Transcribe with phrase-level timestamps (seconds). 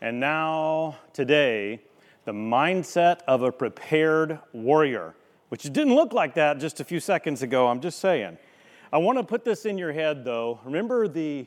[0.00, 1.80] And now, today,
[2.24, 5.14] the mindset of a prepared warrior,
[5.50, 8.38] which didn't look like that just a few seconds ago, I'm just saying.
[8.92, 10.58] I want to put this in your head, though.
[10.64, 11.46] Remember the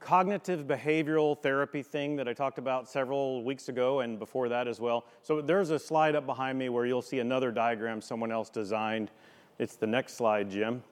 [0.00, 4.80] cognitive behavioral therapy thing that I talked about several weeks ago and before that as
[4.80, 5.04] well?
[5.22, 9.10] So there's a slide up behind me where you'll see another diagram someone else designed.
[9.58, 10.82] It's the next slide, Jim.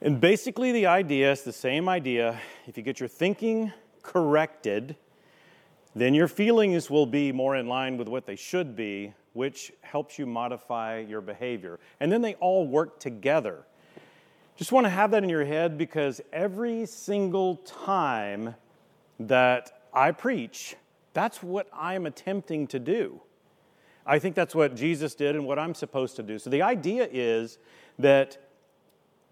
[0.00, 2.40] And basically, the idea is the same idea.
[2.66, 3.72] If you get your thinking
[4.06, 4.96] corrected,
[5.94, 10.18] then your feelings will be more in line with what they should be, which helps
[10.18, 11.80] you modify your behavior.
[12.00, 13.64] And then they all work together.
[14.56, 18.54] Just want to have that in your head because every single time
[19.18, 20.76] that I preach,
[21.12, 23.20] that's what I'm attempting to do.
[24.06, 26.38] I think that's what Jesus did and what I'm supposed to do.
[26.38, 27.58] So the idea is
[27.98, 28.38] that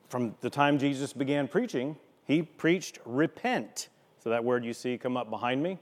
[0.09, 1.97] from the time Jesus began preaching,
[2.27, 3.89] he preached repent.
[4.25, 5.79] So that word you see come up behind me.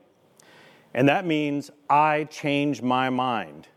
[0.95, 3.69] And that means I change my mind.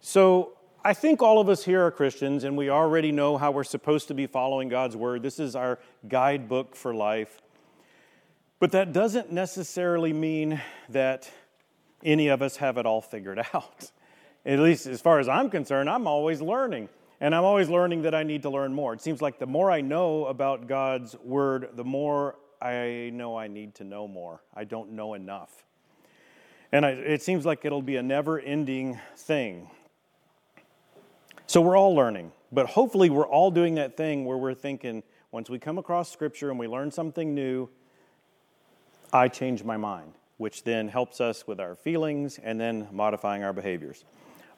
[0.00, 3.64] So I think all of us here are Christians and we already know how we're
[3.64, 5.22] supposed to be following God's word.
[5.22, 7.42] This is our guidebook for life.
[8.60, 10.58] But that doesn't necessarily mean
[10.88, 11.30] that
[12.02, 13.90] any of us have it all figured out.
[14.46, 16.88] At least as far as I'm concerned, I'm always learning.
[17.20, 18.94] And I'm always learning that I need to learn more.
[18.94, 23.48] It seems like the more I know about God's word, the more I know I
[23.48, 24.40] need to know more.
[24.54, 25.64] I don't know enough.
[26.70, 29.68] And I, it seems like it'll be a never ending thing.
[31.46, 35.02] So we're all learning, but hopefully we're all doing that thing where we're thinking,
[35.32, 37.68] once we come across scripture and we learn something new,
[39.12, 43.52] I change my mind, which then helps us with our feelings and then modifying our
[43.52, 44.04] behaviors.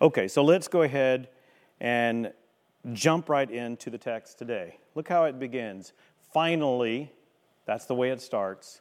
[0.00, 1.28] Okay, so let's go ahead
[1.80, 2.32] and
[2.92, 4.78] jump right into the text today.
[4.94, 5.92] Look how it begins.
[6.32, 7.12] Finally,
[7.66, 8.80] that's the way it starts.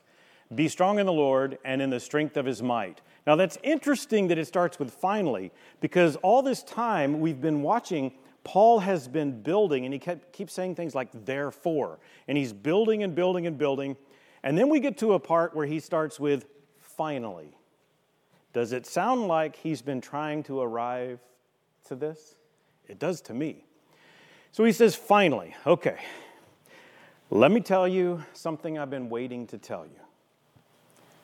[0.53, 3.01] Be strong in the Lord and in the strength of his might.
[3.25, 8.11] Now, that's interesting that it starts with finally, because all this time we've been watching,
[8.43, 11.99] Paul has been building, and he kept, keeps saying things like therefore.
[12.27, 13.95] And he's building and building and building.
[14.43, 16.45] And then we get to a part where he starts with
[16.81, 17.55] finally.
[18.51, 21.19] Does it sound like he's been trying to arrive
[21.87, 22.35] to this?
[22.87, 23.65] It does to me.
[24.51, 25.97] So he says, finally, okay,
[27.33, 29.99] let me tell you something I've been waiting to tell you.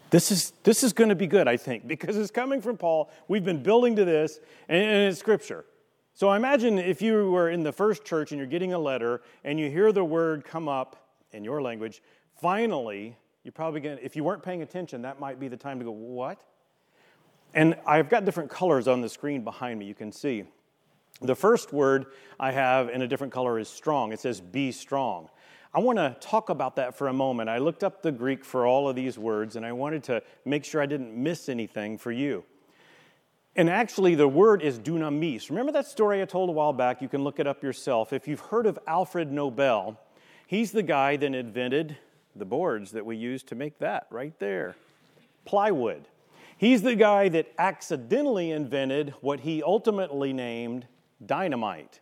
[0.09, 3.11] This is, this is going to be good, I think, because it's coming from Paul.
[3.27, 5.65] We've been building to this, and, and it's scripture.
[6.15, 9.59] So imagine if you were in the first church and you're getting a letter and
[9.59, 10.95] you hear the word come up
[11.31, 12.01] in your language,
[12.41, 15.77] finally, you're probably going to, if you weren't paying attention, that might be the time
[15.77, 16.41] to go, what?
[17.53, 20.43] And I've got different colors on the screen behind me, you can see.
[21.21, 22.07] The first word
[22.39, 24.11] I have in a different color is strong.
[24.11, 25.29] It says, be strong.
[25.74, 27.50] I want to talk about that for a moment.
[27.50, 30.66] I looked up the Greek for all of these words and I wanted to make
[30.66, 32.44] sure I didn't miss anything for you.
[33.56, 35.50] And actually, the word is dunamis.
[35.50, 37.02] Remember that story I told a while back?
[37.02, 38.13] You can look it up yourself.
[38.13, 40.00] If you've heard of Alfred Nobel,
[40.47, 41.97] he's the guy that invented
[42.36, 44.75] the boards that we use to make that right there
[45.46, 46.07] plywood.
[46.57, 50.86] He's the guy that accidentally invented what he ultimately named
[51.25, 52.01] dynamite.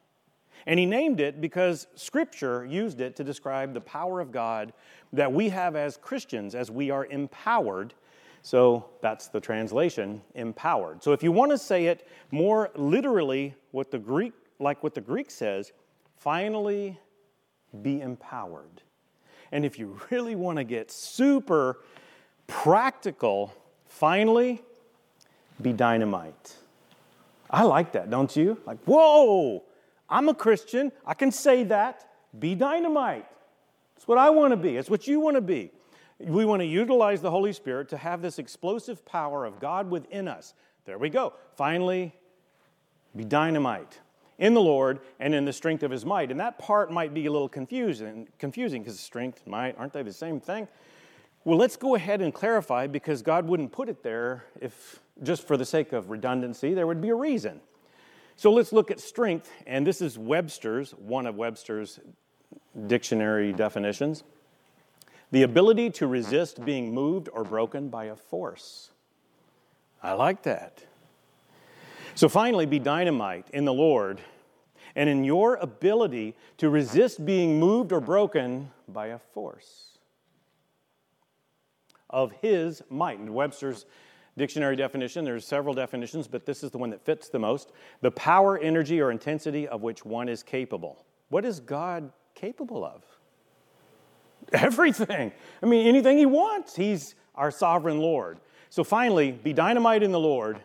[0.67, 4.73] And he named it because Scripture used it to describe the power of God
[5.13, 7.93] that we have as Christians, as we are empowered.
[8.41, 11.01] So that's the translation, empowered.
[11.01, 15.01] So if you want to say it more literally, what the Greek, like what the
[15.01, 15.71] Greek says,
[16.17, 16.99] finally
[17.81, 18.81] be empowered.
[19.53, 21.79] And if you really want to get super
[22.45, 23.53] practical,
[23.85, 24.61] finally
[25.61, 26.57] be dynamite.
[27.49, 28.57] I like that, don't you?
[28.65, 29.63] Like, whoa,
[30.09, 30.91] I'm a Christian.
[31.05, 32.07] I can say that.
[32.37, 33.25] Be dynamite.
[33.95, 34.77] It's what I want to be.
[34.77, 35.71] It's what you want to be.
[36.19, 40.27] We want to utilize the Holy Spirit to have this explosive power of God within
[40.27, 40.53] us.
[40.85, 41.33] There we go.
[41.55, 42.13] Finally,
[43.15, 43.99] be dynamite
[44.39, 46.31] in the Lord and in the strength of his might.
[46.31, 50.13] And that part might be a little confusing confusing because strength might aren't they the
[50.13, 50.67] same thing?
[51.43, 55.57] Well, let's go ahead and clarify because God wouldn't put it there if just for
[55.57, 57.61] the sake of redundancy, there would be a reason.
[58.37, 61.99] So let's look at strength, and this is Webster's, one of Webster's
[62.85, 64.23] dictionary definitions.
[65.31, 68.91] The ability to resist being moved or broken by a force.
[70.03, 70.85] I like that.
[72.13, 74.21] So finally, be dynamite in the Lord
[74.95, 79.97] and in your ability to resist being moved or broken by a force
[82.07, 83.17] of His might.
[83.17, 83.87] And Webster's
[84.37, 85.25] dictionary definition.
[85.25, 87.71] There's several definitions, but this is the one that fits the most.
[88.01, 91.05] The power, energy, or intensity of which one is capable.
[91.29, 93.03] What is God capable of?
[94.53, 95.31] Everything.
[95.61, 96.75] I mean, anything He wants.
[96.75, 98.39] He's our sovereign Lord.
[98.69, 100.59] So finally, be dynamite in the Lord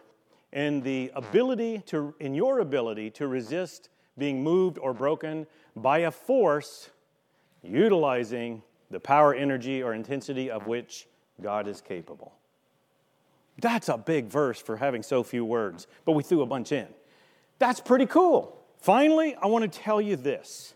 [0.52, 3.88] and the ability to, in your ability to resist
[4.18, 6.90] being moved or broken by a force
[7.62, 11.06] utilizing the power, energy, or intensity of which
[11.40, 12.34] God is capable.
[13.60, 16.88] That's a big verse for having so few words, but we threw a bunch in.
[17.58, 18.58] That's pretty cool.
[18.80, 20.74] Finally, I want to tell you this,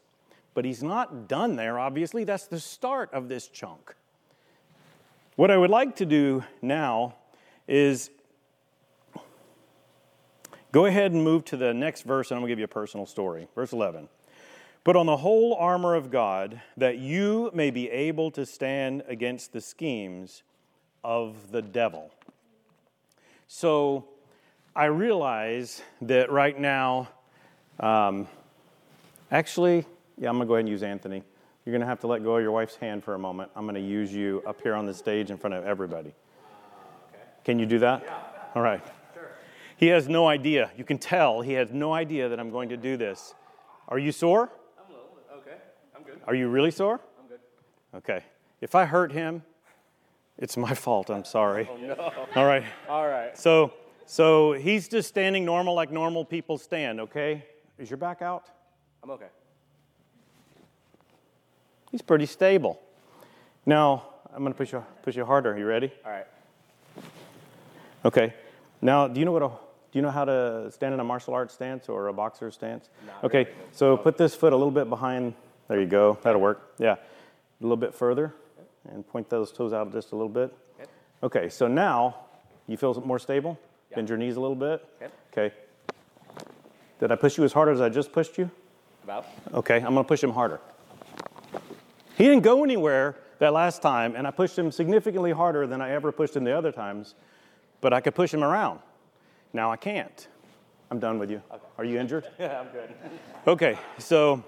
[0.55, 2.25] but he's not done there, obviously.
[2.25, 3.95] That's the start of this chunk.
[5.35, 7.15] What I would like to do now
[7.67, 8.11] is
[10.71, 12.69] go ahead and move to the next verse, and I'm going to give you a
[12.69, 13.49] personal story.
[13.55, 14.09] Verse 11.
[14.85, 19.53] Put on the whole armor of God that you may be able to stand against
[19.53, 20.45] the schemes
[21.03, 22.13] of the devil.
[23.49, 24.09] So
[24.75, 27.09] I realize that right now,
[27.81, 28.27] um,
[29.31, 29.87] actually,
[30.19, 31.23] yeah, I'm going to go ahead and use Anthony.
[31.65, 33.51] You're going to have to let go of your wife's hand for a moment.
[33.57, 36.11] I'm going to use you up here on the stage in front of everybody.
[37.09, 37.23] Okay.
[37.45, 38.03] Can you do that?
[38.05, 38.19] Yeah.
[38.55, 38.85] All right.
[39.15, 39.31] Sure.
[39.77, 40.71] He has no idea.
[40.77, 43.35] You can tell he has no idea that I'm going to do this.
[43.89, 44.51] Are you sore?
[44.79, 45.11] I'm a little.
[45.39, 45.57] Okay.
[45.97, 46.21] I'm good.
[46.27, 47.01] Are you really sore?
[47.21, 47.41] I'm good.
[47.95, 48.25] Okay.
[48.61, 49.43] If I hurt him,
[50.39, 51.11] it's my fault.
[51.11, 51.69] I'm sorry.
[51.77, 52.13] Oh, no.
[52.35, 52.65] All right.
[52.89, 53.37] All right.
[53.37, 53.73] So,
[54.07, 57.45] so he's just standing normal like normal people stand, okay?
[57.79, 58.51] Is your back out?
[59.03, 59.29] I'm okay.
[61.91, 62.81] He's pretty stable.
[63.65, 65.53] Now, I'm going to push you, push you harder.
[65.53, 65.93] Are You ready?
[66.05, 66.27] All right.
[68.05, 68.35] Okay.
[68.81, 71.33] Now, do you know what a do you know how to stand in a martial
[71.33, 72.91] arts stance or a boxer stance?
[73.07, 73.45] Not okay.
[73.45, 73.51] really.
[73.73, 75.35] So put this foot a little bit behind
[75.69, 76.19] there you go.
[76.23, 76.75] That'll work.
[76.79, 76.93] Yeah.
[76.93, 76.99] A
[77.61, 78.35] little bit further
[78.93, 80.55] and point those toes out just a little bit.
[81.23, 82.17] Okay, so now
[82.67, 83.59] you feel more stable?
[83.95, 84.85] Bend your knees a little bit?
[85.33, 85.55] Okay.
[87.01, 88.51] Did I push you as hard as I just pushed you?
[89.05, 89.27] About?
[89.55, 90.61] Okay, I'm gonna push him harder.
[92.17, 95.91] He didn't go anywhere that last time, and I pushed him significantly harder than I
[95.91, 97.15] ever pushed him the other times,
[97.81, 98.81] but I could push him around.
[99.53, 100.27] Now I can't.
[100.91, 101.43] I'm done with you.
[101.53, 101.65] Okay.
[101.79, 102.27] Are you injured?
[102.39, 102.95] Yeah, I'm good.
[103.47, 104.43] Okay, so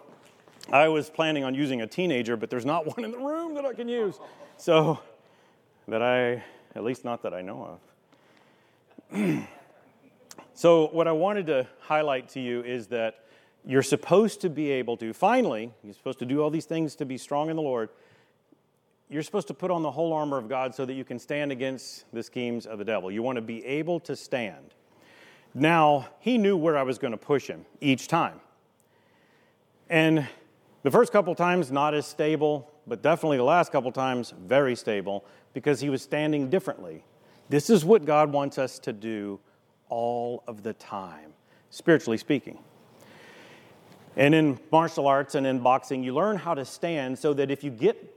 [0.71, 3.65] I was planning on using a teenager, but there's not one in the room that
[3.65, 4.19] I can use.
[4.57, 5.01] So,
[5.87, 6.43] that I,
[6.75, 7.79] at least not that I know
[9.13, 9.49] of.
[10.55, 13.25] so, what I wanted to highlight to you is that
[13.65, 17.07] you're supposed to be able to, finally, you're supposed to do all these things to
[17.07, 17.89] be strong in the Lord.
[19.11, 21.51] You're supposed to put on the whole armor of God so that you can stand
[21.51, 23.11] against the schemes of the devil.
[23.11, 24.75] You want to be able to stand.
[25.55, 28.41] Now, he knew where I was going to push him each time.
[29.89, 30.29] And
[30.83, 35.25] the first couple times, not as stable, but definitely the last couple times, very stable,
[35.53, 37.05] because he was standing differently.
[37.49, 39.41] This is what God wants us to do
[39.89, 41.33] all of the time,
[41.71, 42.59] spiritually speaking.
[44.17, 47.65] And in martial arts and in boxing, you learn how to stand so that if
[47.65, 48.17] you get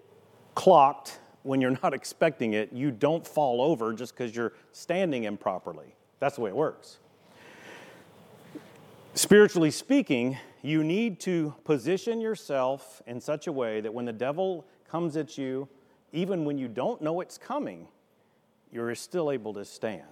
[0.55, 5.95] clocked when you're not expecting it, you don't fall over just because you're standing improperly.
[6.19, 6.99] That's the way it works.
[9.13, 14.65] Spiritually speaking, you need to position yourself in such a way that when the devil
[14.89, 15.67] comes at you,
[16.13, 17.87] even when you don't know it's coming,
[18.71, 20.03] you're still able to stand.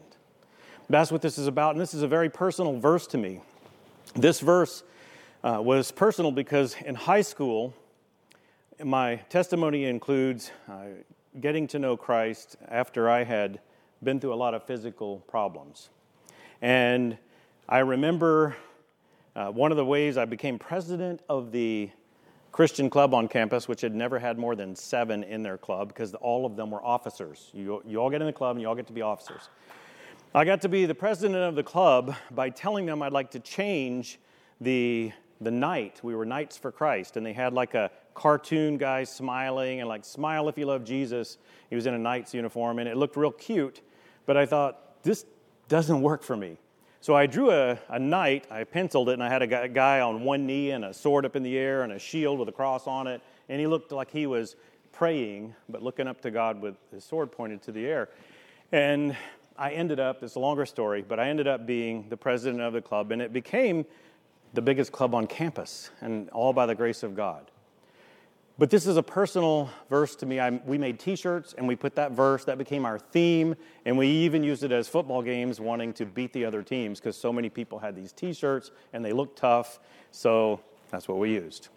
[0.90, 3.42] That's what this is about, and this is a very personal verse to me.
[4.16, 4.84] This verse
[5.44, 7.74] uh, was personal because in high school,
[8.84, 10.86] my testimony includes uh,
[11.40, 13.60] getting to know Christ after I had
[14.02, 15.90] been through a lot of physical problems.
[16.62, 17.18] And
[17.68, 18.56] I remember
[19.36, 21.90] uh, one of the ways I became president of the
[22.52, 26.14] Christian club on campus, which had never had more than seven in their club because
[26.16, 27.50] all of them were officers.
[27.54, 29.50] You, you all get in the club and you all get to be officers.
[30.34, 33.40] I got to be the president of the club by telling them I'd like to
[33.40, 34.20] change
[34.62, 36.00] the, the night.
[36.04, 40.06] We were Knights for Christ, and they had like a cartoon guy smiling and like,
[40.06, 41.38] smile if you love Jesus.
[41.70, 43.82] He was in a knight's uniform, and it looked real cute.
[44.26, 45.26] But I thought, this
[45.68, 46.58] doesn't work for me.
[47.02, 50.24] So I drew a, a knight, I penciled it, and I had a guy on
[50.24, 52.88] one knee and a sword up in the air and a shield with a cross
[52.88, 53.22] on it.
[53.48, 54.58] And he looked like he was
[54.92, 58.10] praying, but looking up to God with his sword pointed to the air.
[58.74, 59.16] And
[59.58, 62.74] I ended up, it's a longer story, but I ended up being the president of
[62.74, 63.86] the club, and it became
[64.54, 67.50] the biggest club on campus, and all by the grace of God.
[68.60, 70.42] But this is a personal verse to me.
[70.42, 73.98] I, we made t shirts and we put that verse, that became our theme, and
[73.98, 77.32] we even used it as football games, wanting to beat the other teams because so
[77.32, 79.80] many people had these t shirts and they looked tough.
[80.12, 80.60] So
[80.92, 81.70] that's what we used.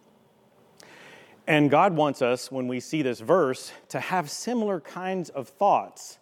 [1.46, 6.18] And God wants us, when we see this verse, to have similar kinds of thoughts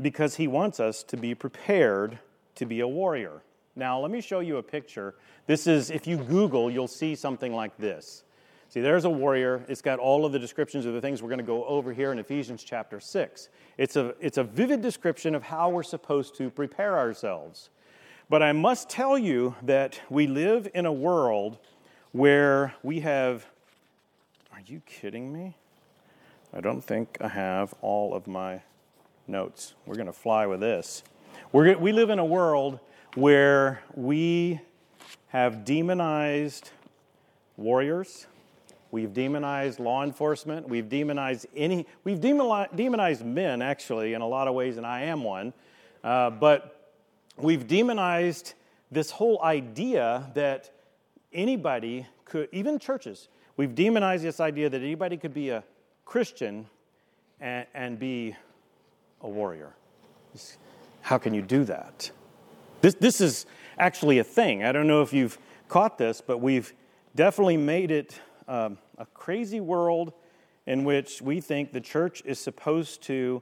[0.00, 2.20] because He wants us to be prepared
[2.54, 3.42] to be a warrior.
[3.74, 5.16] Now, let me show you a picture.
[5.46, 8.22] This is, if you Google, you'll see something like this.
[8.70, 9.64] See, there's a warrior.
[9.66, 12.12] It's got all of the descriptions of the things we're going to go over here
[12.12, 13.48] in Ephesians chapter 6.
[13.76, 17.70] It's a, it's a vivid description of how we're supposed to prepare ourselves.
[18.28, 21.58] But I must tell you that we live in a world
[22.12, 23.44] where we have.
[24.52, 25.56] Are you kidding me?
[26.54, 28.62] I don't think I have all of my
[29.26, 29.74] notes.
[29.84, 31.02] We're going to fly with this.
[31.50, 32.78] We're, we live in a world
[33.16, 34.60] where we
[35.30, 36.70] have demonized
[37.56, 38.28] warriors.
[38.90, 40.68] We've demonized law enforcement.
[40.68, 45.22] We've demonized any, we've demonized men, actually, in a lot of ways, and I am
[45.22, 45.52] one.
[46.02, 46.92] Uh, but
[47.36, 48.54] we've demonized
[48.90, 50.70] this whole idea that
[51.32, 55.62] anybody could, even churches, we've demonized this idea that anybody could be a
[56.04, 56.66] Christian
[57.40, 58.34] and, and be
[59.20, 59.74] a warrior.
[61.02, 62.10] How can you do that?
[62.80, 63.46] This, this is
[63.78, 64.64] actually a thing.
[64.64, 66.72] I don't know if you've caught this, but we've
[67.14, 68.20] definitely made it
[68.50, 70.12] um, a crazy world
[70.66, 73.40] in which we think the church is supposed to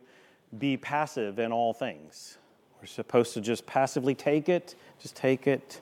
[0.58, 2.36] be passive in all things.
[2.80, 5.80] We're supposed to just passively take it, just take it.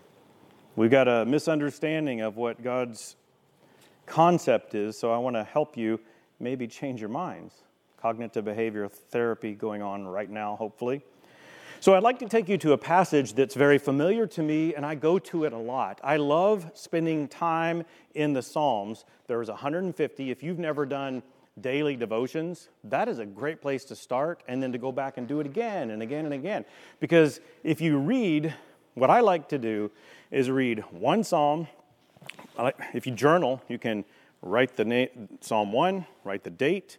[0.76, 3.16] We've got a misunderstanding of what God's
[4.06, 6.00] concept is, so I want to help you
[6.38, 7.54] maybe change your minds.
[8.00, 11.02] Cognitive behavior therapy going on right now, hopefully.
[11.87, 14.85] So I'd like to take you to a passage that's very familiar to me, and
[14.85, 16.00] I go to it a lot.
[16.02, 17.85] I love spending time
[18.16, 19.05] in the Psalms.
[19.28, 20.31] There's 150.
[20.33, 21.23] If you've never done
[21.61, 25.28] daily devotions, that is a great place to start, and then to go back and
[25.28, 26.64] do it again and again and again.
[26.99, 28.52] Because if you read,
[28.95, 29.93] what I like to do
[30.33, 31.69] is read one psalm.
[32.95, 34.05] If you journal, you can
[34.43, 36.99] write the name, Psalm 1, write the date.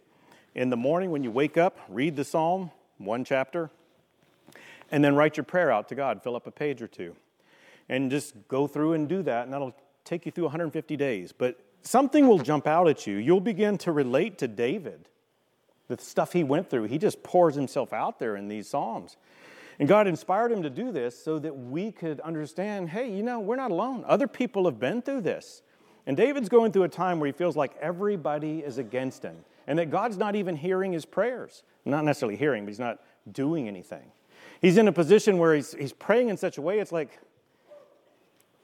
[0.54, 3.70] In the morning when you wake up, read the psalm, one chapter,
[4.90, 7.14] and then write your prayer out to God, fill up a page or two.
[7.88, 11.32] And just go through and do that, and that'll take you through 150 days.
[11.32, 13.16] But something will jump out at you.
[13.16, 15.08] You'll begin to relate to David,
[15.88, 16.84] the stuff he went through.
[16.84, 19.16] He just pours himself out there in these Psalms.
[19.78, 23.38] And God inspired him to do this so that we could understand hey, you know,
[23.38, 24.04] we're not alone.
[24.06, 25.62] Other people have been through this.
[26.06, 29.78] And David's going through a time where he feels like everybody is against him and
[29.78, 31.62] that God's not even hearing his prayers.
[31.84, 32.98] Not necessarily hearing, but he's not
[33.30, 34.10] doing anything.
[34.60, 37.18] He's in a position where he's, he's praying in such a way, it's like,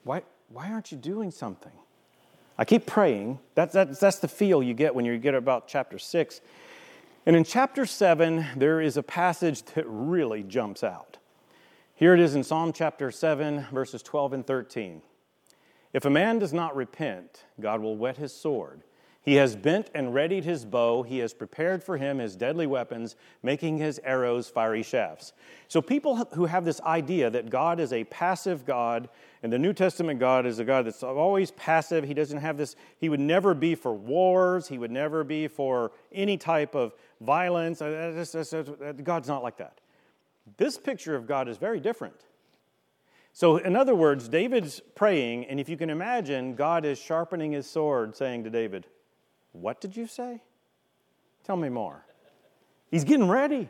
[0.03, 1.71] why, why aren't you doing something?
[2.57, 3.39] I keep praying.
[3.53, 6.41] That's, that's, that's the feel you get when you get about chapter 6.
[7.25, 11.17] And in chapter 7, there is a passage that really jumps out.
[11.95, 15.01] Here it is in Psalm chapter 7, verses 12 and 13.
[15.93, 18.83] If a man does not repent, God will whet his sword
[19.25, 21.01] he has bent and readied his bow.
[21.01, 25.33] He has prepared for him his deadly weapons, making his arrows fiery shafts.
[25.67, 29.09] So, people who have this idea that God is a passive God,
[29.41, 32.75] and the New Testament God is a God that's always passive, he doesn't have this,
[32.99, 37.81] he would never be for wars, he would never be for any type of violence.
[37.81, 39.81] Uh, God's not like that.
[40.57, 42.25] This picture of God is very different.
[43.33, 47.67] So, in other words, David's praying, and if you can imagine, God is sharpening his
[47.67, 48.85] sword, saying to David,
[49.61, 50.41] what did you say?
[51.43, 52.05] Tell me more.
[52.89, 53.69] He's getting ready.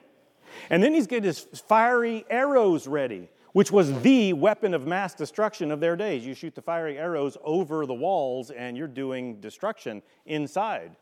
[0.70, 5.72] And then he's getting his fiery arrows ready, which was the weapon of mass destruction
[5.72, 6.26] of their days.
[6.26, 10.96] You shoot the fiery arrows over the walls and you're doing destruction inside.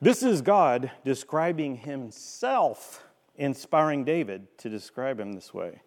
[0.00, 3.04] This is God describing himself,
[3.36, 5.80] inspiring David to describe him this way.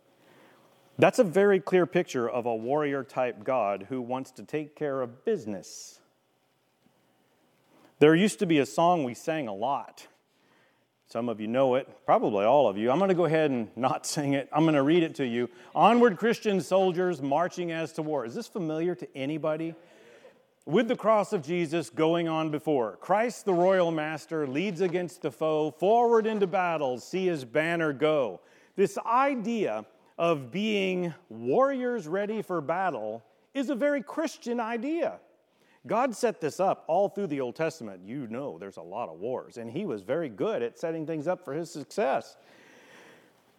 [0.98, 5.02] That's a very clear picture of a warrior type God who wants to take care
[5.02, 6.00] of business.
[8.00, 10.08] There used to be a song we sang a lot.
[11.08, 12.92] Some of you know it, probably all of you.
[12.92, 14.50] I'm going to go ahead and not sing it.
[14.52, 15.50] I'm going to read it to you.
[15.74, 18.26] Onward, Christian soldiers marching as to war.
[18.26, 19.74] Is this familiar to anybody?
[20.66, 25.32] With the cross of Jesus going on before, Christ the royal master leads against the
[25.32, 28.42] foe, forward into battle, see his banner go.
[28.76, 29.86] This idea
[30.18, 33.24] of being warriors ready for battle
[33.54, 35.20] is a very Christian idea.
[35.88, 38.02] God set this up all through the Old Testament.
[38.06, 41.28] You know there's a lot of wars, and he was very good at setting things
[41.28, 42.36] up for his success.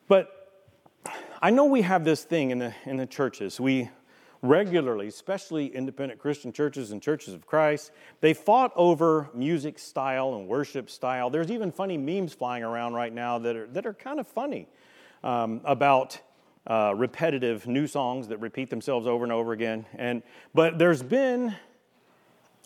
[0.06, 0.34] But
[1.40, 3.60] I know we have this thing in the, in the churches.
[3.60, 3.90] We
[4.42, 10.46] regularly, especially independent Christian churches and churches of Christ, they fought over music style and
[10.46, 11.30] worship style.
[11.30, 14.68] There's even funny memes flying around right now that are, that are kind of funny
[15.24, 16.20] um, about
[16.66, 19.86] uh, repetitive new songs that repeat themselves over and over again.
[19.94, 20.22] And,
[20.54, 21.54] but there's been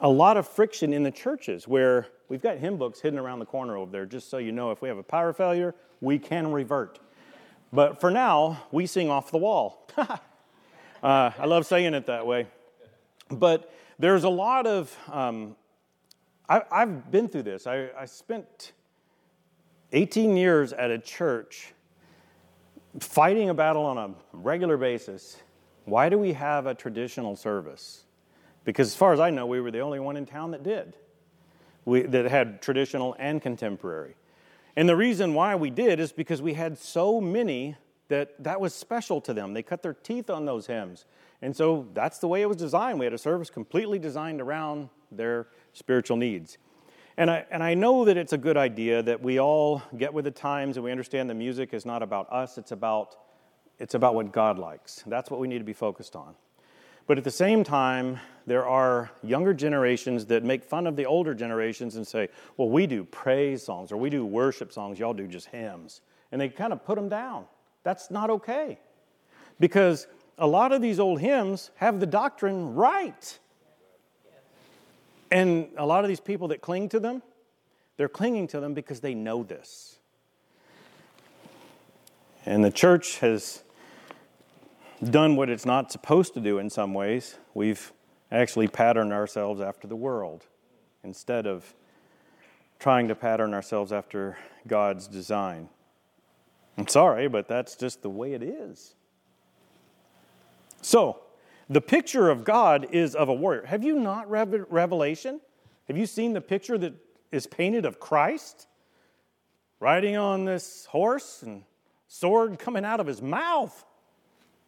[0.00, 3.46] a lot of friction in the churches where we've got hymn books hidden around the
[3.46, 6.50] corner over there, just so you know if we have a power failure, we can
[6.52, 6.98] revert.
[7.72, 9.88] But for now, we sing off the wall.
[9.96, 10.18] uh,
[11.02, 12.46] I love saying it that way.
[13.30, 15.56] But there's a lot of um,
[16.48, 17.66] I, have been through this.
[17.66, 18.72] I, I spent
[19.92, 21.72] 18 years at a church
[23.00, 25.38] fighting a battle on a regular basis.
[25.84, 28.04] Why do we have a traditional service?
[28.64, 30.94] Because as far as I know, we were the only one in town that did,
[31.84, 34.14] we, that had traditional and contemporary.
[34.76, 37.76] And the reason why we did is because we had so many
[38.08, 39.54] that that was special to them.
[39.54, 41.06] They cut their teeth on those hymns.
[41.40, 42.98] And so that's the way it was designed.
[42.98, 46.58] We had a service completely designed around their spiritual needs.
[47.16, 50.24] And I, and I know that it's a good idea that we all get with
[50.24, 53.16] the times and we understand the music is not about us, it's about,
[53.78, 55.02] it's about what God likes.
[55.06, 56.34] That's what we need to be focused on.
[57.06, 61.34] But at the same time, there are younger generations that make fun of the older
[61.34, 65.26] generations and say, well, we do praise songs or we do worship songs, y'all do
[65.26, 66.00] just hymns.
[66.30, 67.44] And they kind of put them down.
[67.82, 68.78] That's not okay.
[69.60, 70.06] Because
[70.38, 73.38] a lot of these old hymns have the doctrine right.
[75.30, 77.22] And a lot of these people that cling to them,
[77.96, 79.98] they're clinging to them because they know this.
[82.44, 83.62] And the church has
[85.10, 87.38] done what it's not supposed to do in some ways.
[87.54, 87.92] We've
[88.30, 90.46] actually patterned ourselves after the world
[91.02, 91.74] instead of
[92.78, 95.68] trying to pattern ourselves after God's design.
[96.78, 98.94] I'm sorry, but that's just the way it is.
[100.80, 101.20] So,
[101.68, 103.66] the picture of God is of a warrior.
[103.66, 105.40] Have you not read Revelation?
[105.88, 106.94] Have you seen the picture that
[107.30, 108.66] is painted of Christ
[109.80, 111.62] riding on this horse and
[112.08, 113.84] sword coming out of his mouth?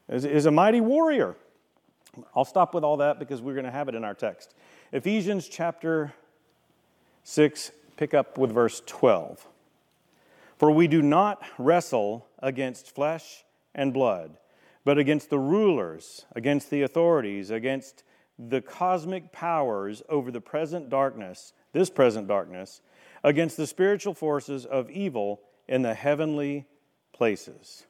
[0.08, 1.36] Is, is a mighty warrior.
[2.34, 4.54] I'll stop with all that because we're going to have it in our text.
[4.92, 6.12] Ephesians chapter
[7.24, 9.46] 6, pick up with verse 12.
[10.58, 13.44] For we do not wrestle against flesh
[13.74, 14.36] and blood
[14.84, 18.04] but against the rulers, against the authorities, against
[18.38, 22.82] the cosmic powers over the present darkness, this present darkness,
[23.22, 26.66] against the spiritual forces of evil in the heavenly
[27.12, 27.86] places.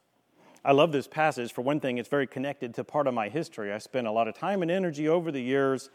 [0.65, 1.53] I love this passage.
[1.53, 3.71] For one thing, it's very connected to part of my history.
[3.71, 5.91] I spent a lot of time and energy over the years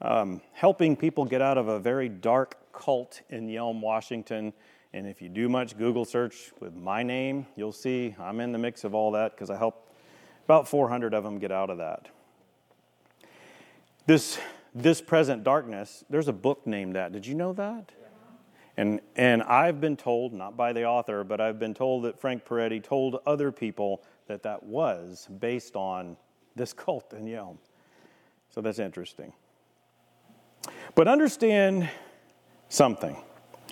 [0.00, 4.54] um, helping people get out of a very dark cult in Yelm, Washington.
[4.94, 8.58] And if you do much Google search with my name, you'll see I'm in the
[8.58, 9.92] mix of all that because I helped
[10.46, 12.08] about 400 of them get out of that.
[14.06, 14.38] This,
[14.74, 17.12] this present darkness, there's a book named that.
[17.12, 17.92] Did you know that?
[18.76, 22.44] And, and I've been told, not by the author, but I've been told that Frank
[22.44, 26.16] Peretti told other people that that was based on
[26.56, 27.58] this cult in Yelm.
[28.50, 29.32] So that's interesting.
[30.94, 31.88] But understand
[32.68, 33.16] something.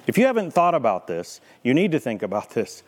[0.06, 2.82] If you haven't thought about this, you need to think about this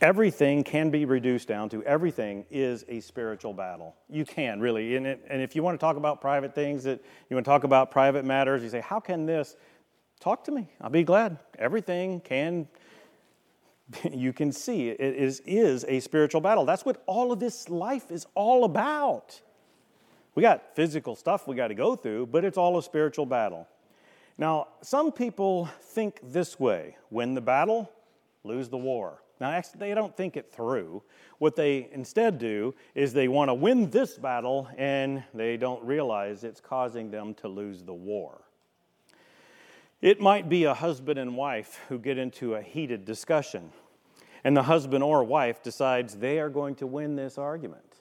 [0.00, 3.94] everything can be reduced down to everything is a spiritual battle.
[4.08, 4.96] You can really.
[4.96, 7.50] And, it, and if you want to talk about private things, that you want to
[7.50, 9.56] talk about private matters, you say, How can this?
[10.20, 10.68] Talk to me.
[10.80, 11.38] I'll be glad.
[11.58, 12.68] Everything can,
[14.12, 16.64] you can see it is, is a spiritual battle.
[16.64, 19.40] That's what all of this life is all about.
[20.34, 23.66] We got physical stuff we got to go through, but it's all a spiritual battle.
[24.38, 27.90] Now, some people think this way win the battle,
[28.44, 29.22] lose the war.
[29.40, 31.02] Now, actually, they don't think it through.
[31.38, 36.44] What they instead do is they want to win this battle and they don't realize
[36.44, 38.42] it's causing them to lose the war.
[40.02, 43.70] It might be a husband and wife who get into a heated discussion,
[44.44, 47.96] and the husband or wife decides they are going to win this argument.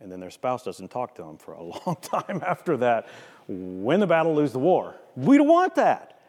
[0.00, 3.08] And then their spouse doesn't talk to them for a long time after that.
[3.48, 4.94] Win the battle, lose the war.
[5.16, 6.20] We don't want that.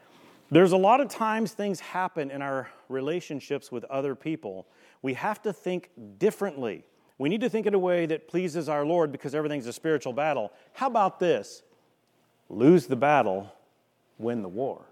[0.49, 4.67] There's a lot of times things happen in our relationships with other people.
[5.01, 6.85] We have to think differently.
[7.17, 10.13] We need to think in a way that pleases our Lord because everything's a spiritual
[10.13, 10.53] battle.
[10.73, 11.63] How about this?
[12.49, 13.53] Lose the battle,
[14.17, 14.85] win the war.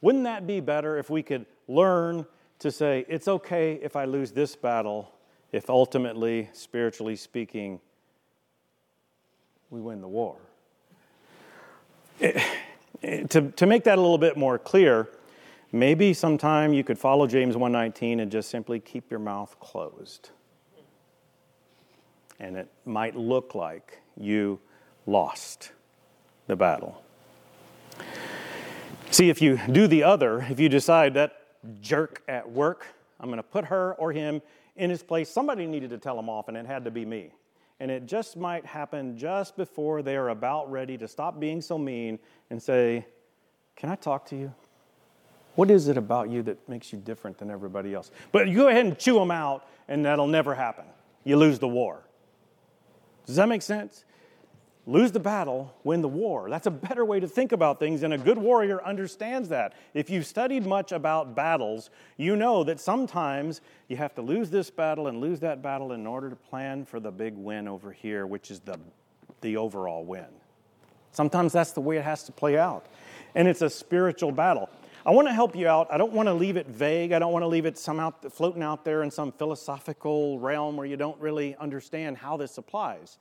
[0.00, 2.26] Wouldn't that be better if we could learn
[2.58, 5.12] to say, it's okay if I lose this battle,
[5.52, 7.80] if ultimately, spiritually speaking,
[9.70, 10.36] we win the war?
[12.20, 12.42] It,
[13.30, 15.08] to, to make that a little bit more clear,
[15.72, 20.30] maybe sometime you could follow James 119 and just simply keep your mouth closed.
[22.38, 24.60] And it might look like you
[25.06, 25.72] lost
[26.52, 27.02] the battle.
[29.10, 31.32] See, if you do the other, if you decide that
[31.80, 32.86] jerk at work,
[33.20, 34.40] I'm going to put her or him
[34.76, 37.32] in his place, somebody needed to tell him off, and it had to be me
[37.82, 41.76] and it just might happen just before they are about ready to stop being so
[41.76, 42.16] mean
[42.48, 43.04] and say,
[43.74, 44.54] Can I talk to you?
[45.56, 48.12] What is it about you that makes you different than everybody else?
[48.30, 50.84] But you go ahead and chew them out, and that'll never happen.
[51.24, 52.04] You lose the war.
[53.26, 54.04] Does that make sense?
[54.86, 56.50] Lose the battle, win the war.
[56.50, 59.74] That's a better way to think about things, and a good warrior understands that.
[59.94, 64.70] If you've studied much about battles, you know that sometimes you have to lose this
[64.70, 68.26] battle and lose that battle in order to plan for the big win over here,
[68.26, 68.78] which is the,
[69.40, 70.26] the overall win.
[71.12, 72.86] Sometimes that's the way it has to play out.
[73.34, 74.68] And it's a spiritual battle.
[75.04, 75.88] I want to help you out.
[75.90, 77.12] I don't want to leave it vague.
[77.12, 80.86] I don't want to leave it somehow floating out there in some philosophical realm where
[80.86, 83.18] you don't really understand how this applies.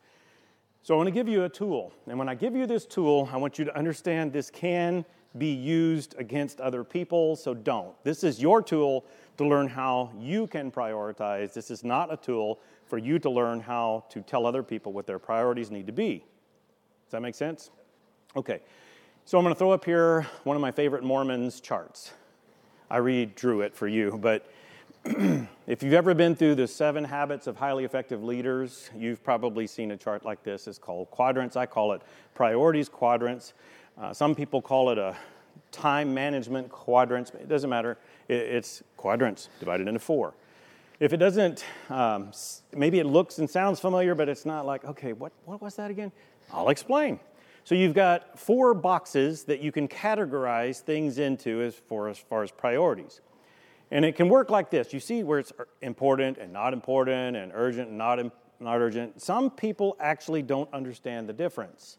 [0.84, 1.94] So I want to give you a tool.
[2.08, 5.06] And when I give you this tool, I want you to understand this can
[5.38, 7.94] be used against other people, so don't.
[8.04, 9.06] This is your tool
[9.38, 11.54] to learn how you can prioritize.
[11.54, 15.06] This is not a tool for you to learn how to tell other people what
[15.06, 16.26] their priorities need to be.
[17.06, 17.70] Does that make sense?
[18.36, 18.60] Okay.
[19.24, 22.12] So I'm going to throw up here one of my favorite Mormon's charts.
[22.90, 24.52] I redrew it for you, but
[25.04, 29.92] if you've ever been through the seven habits of highly effective leaders, you've probably seen
[29.92, 30.68] a chart like this.
[30.68, 31.56] It's called quadrants.
[31.56, 32.02] I call it
[32.36, 33.54] priorities quadrants.
[34.00, 35.18] Uh, some people call it a
[35.72, 37.32] time management quadrants.
[37.32, 37.98] It doesn't matter.
[38.30, 40.36] It's quadrants divided into four.
[41.00, 42.32] If it doesn't, um,
[42.72, 45.90] maybe it looks and sounds familiar, but it's not like, okay, what, what was that
[45.90, 46.12] again?
[46.54, 47.20] I'll explain.
[47.64, 52.44] So you've got four boxes that you can categorize things into as far as, far
[52.44, 53.22] as priorities.
[53.92, 54.94] And it can work like this.
[54.94, 55.52] You see where it's
[55.82, 58.20] important and not important and urgent and not,
[58.60, 59.22] not urgent.
[59.22, 61.98] Some people actually don't understand the difference,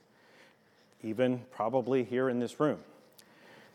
[1.02, 2.78] even probably here in this room.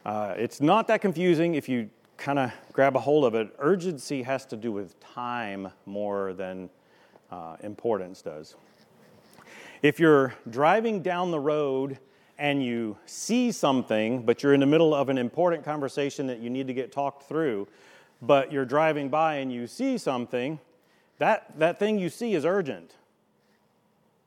[0.04, 3.54] Uh, it's not that confusing if you kind of grab a hold of it.
[3.60, 6.70] Urgency has to do with time more than
[7.30, 8.56] uh, importance does.
[9.84, 12.00] If you're driving down the road
[12.40, 16.50] and you see something, but you're in the middle of an important conversation that you
[16.50, 17.68] need to get talked through,
[18.22, 20.60] but you're driving by and you see something,
[21.20, 22.96] that, that thing you see is urgent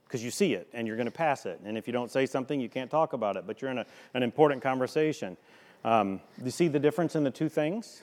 [0.07, 1.61] because you see it and you're going to pass it.
[1.64, 3.87] And if you don't say something, you can't talk about it, but you're in a,
[4.14, 5.37] an important conversation.
[5.85, 8.03] Um, you see the difference in the two things?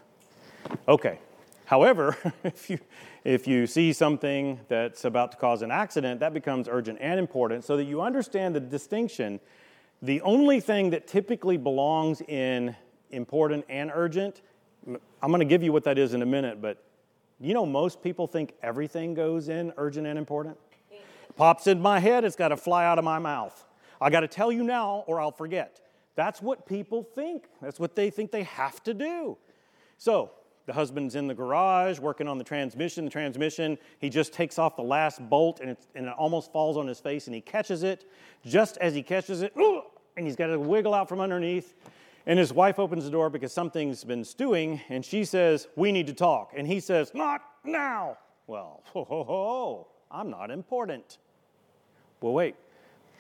[0.88, 1.19] Okay.
[1.65, 2.80] However, if you,
[3.26, 7.65] if you see something that's about to cause an accident, that becomes urgent and important
[7.65, 9.41] so that you understand the distinction.
[10.02, 12.73] The only thing that typically belongs in
[13.12, 14.41] important and urgent,
[14.88, 16.84] I'm going to give you what that is in a minute, but
[17.39, 20.58] you know, most people think everything goes in urgent and important.
[21.36, 23.65] Pops in my head, it's got to fly out of my mouth.
[24.02, 25.82] I got to tell you now or I'll forget.
[26.15, 27.45] That's what people think.
[27.62, 29.38] That's what they think they have to do.
[30.00, 30.32] So,
[30.65, 33.06] the husband's in the garage working on the transmission.
[33.06, 36.88] The transmission, he just takes off the last bolt and, and, it almost falls on
[36.88, 38.04] his face and he catches it.
[38.45, 41.73] Just as he catches it, and he's got to wiggle out from underneath.
[42.27, 46.07] And his wife opens the door because something's been stewing and she says, We need
[46.07, 46.51] to talk.
[46.55, 48.17] And he says, Not now.
[48.47, 51.19] Well, ho, ho, ho, I'm not important.
[52.21, 52.55] Well, wait.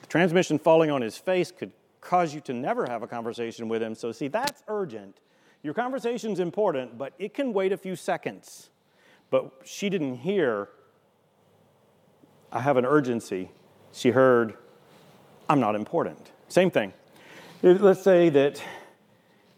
[0.01, 3.81] The transmission falling on his face could cause you to never have a conversation with
[3.81, 3.95] him.
[3.95, 5.21] So, see, that's urgent.
[5.63, 8.69] Your conversation's important, but it can wait a few seconds.
[9.29, 10.69] But she didn't hear,
[12.51, 13.51] I have an urgency.
[13.93, 14.55] She heard,
[15.49, 16.31] I'm not important.
[16.49, 16.93] Same thing.
[17.63, 18.61] Let's say that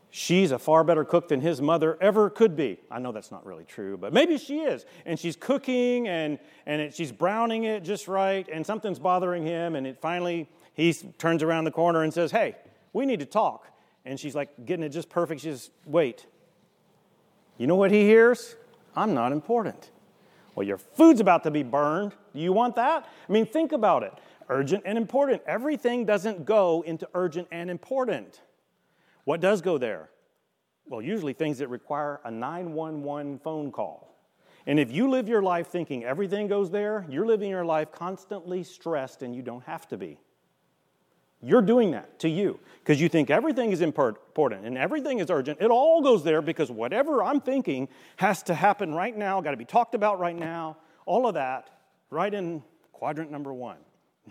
[0.10, 2.80] she's a far better cook than his mother ever could be.
[2.90, 4.86] I know that's not really true, but maybe she is.
[5.06, 9.76] And she's cooking and, and it, she's browning it just right, and something's bothering him,
[9.76, 12.56] and it finally, he turns around the corner and says, Hey,
[12.94, 13.70] we need to talk
[14.06, 15.42] and she's like getting it just perfect.
[15.42, 16.26] She says, Wait,
[17.58, 18.56] you know what he hears?
[18.96, 19.92] I'm not important.
[20.56, 22.14] Well, your food's about to be burned.
[22.34, 23.08] Do you want that?
[23.28, 24.14] I mean, think about it
[24.50, 25.44] urgent and important.
[25.46, 28.42] Everything doesn't go into urgent and important.
[29.30, 30.10] What does go there?
[30.88, 34.18] Well, usually things that require a 911 phone call.
[34.66, 38.64] And if you live your life thinking everything goes there, you're living your life constantly
[38.64, 40.18] stressed and you don't have to be.
[41.44, 45.62] You're doing that to you because you think everything is important and everything is urgent.
[45.62, 49.58] It all goes there because whatever I'm thinking has to happen right now, got to
[49.58, 51.70] be talked about right now, all of that
[52.10, 52.64] right in
[52.94, 53.78] quadrant number one.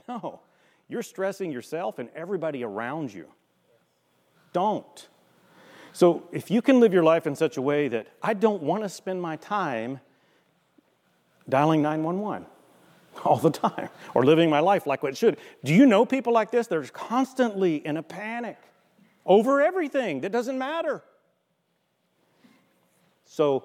[0.08, 0.40] No,
[0.88, 3.28] you're stressing yourself and everybody around you.
[4.58, 5.08] Don't.
[5.92, 8.82] So if you can live your life in such a way that I don't want
[8.82, 10.00] to spend my time
[11.48, 12.44] dialing 911
[13.24, 15.36] all the time or living my life like what it should.
[15.62, 16.66] Do you know people like this?
[16.66, 18.58] They're constantly in a panic
[19.24, 21.04] over everything that doesn't matter.
[23.26, 23.62] So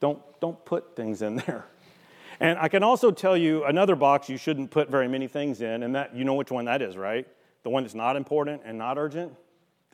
[0.00, 1.64] don't, don't put things in there.
[2.40, 5.82] And I can also tell you another box you shouldn't put very many things in,
[5.82, 7.26] and that you know which one that is, right?
[7.62, 9.32] The one that's not important and not urgent.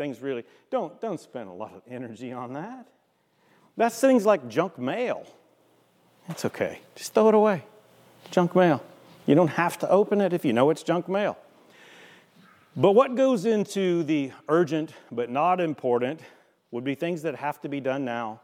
[0.02, 2.88] Things really don't don't spend a lot of energy on that.
[3.76, 5.24] That's things like junk mail.
[6.28, 6.80] It's okay.
[6.96, 7.62] Just throw it away
[8.32, 8.82] junk mail.
[9.26, 11.38] You don't have to open it if you know it's junk mail.
[12.76, 16.18] But what goes into the urgent but not important
[16.72, 18.40] would be things that have to be done now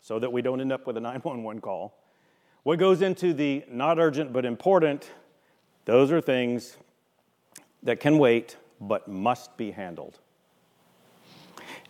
[0.00, 1.98] so that we don't end up with a 911 call.
[2.62, 5.10] What goes into the not urgent but important,
[5.86, 6.76] those are things
[7.82, 10.18] that can wait but must be handled.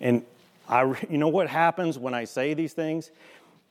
[0.00, 0.24] And
[0.68, 3.10] I, you know what happens when I say these things?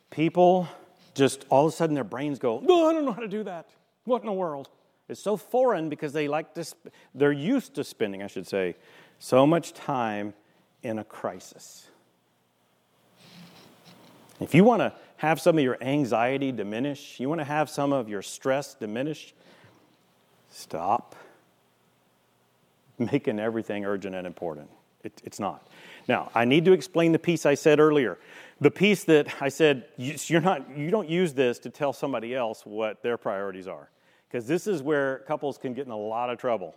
[0.10, 0.68] People
[1.14, 3.44] just all of a sudden their brains go, oh, I don't know how to do
[3.44, 3.70] that.
[4.06, 4.70] What in the world?
[5.08, 8.76] It's so foreign because they like to, sp- they're used to spending, I should say,
[9.20, 10.34] so much time
[10.82, 11.88] in a crisis.
[14.40, 17.94] If you want to have some of your anxiety diminish, you want to have some
[17.94, 19.34] of your stress diminish,
[20.50, 21.16] stop
[22.98, 24.70] making everything urgent and important.
[25.04, 25.68] It, it's not.
[26.08, 28.18] Now, I need to explain the piece I said earlier.
[28.62, 32.66] The piece that I said, you're not, you don't use this to tell somebody else
[32.66, 33.90] what their priorities are.
[34.30, 36.76] Because this is where couples can get in a lot of trouble.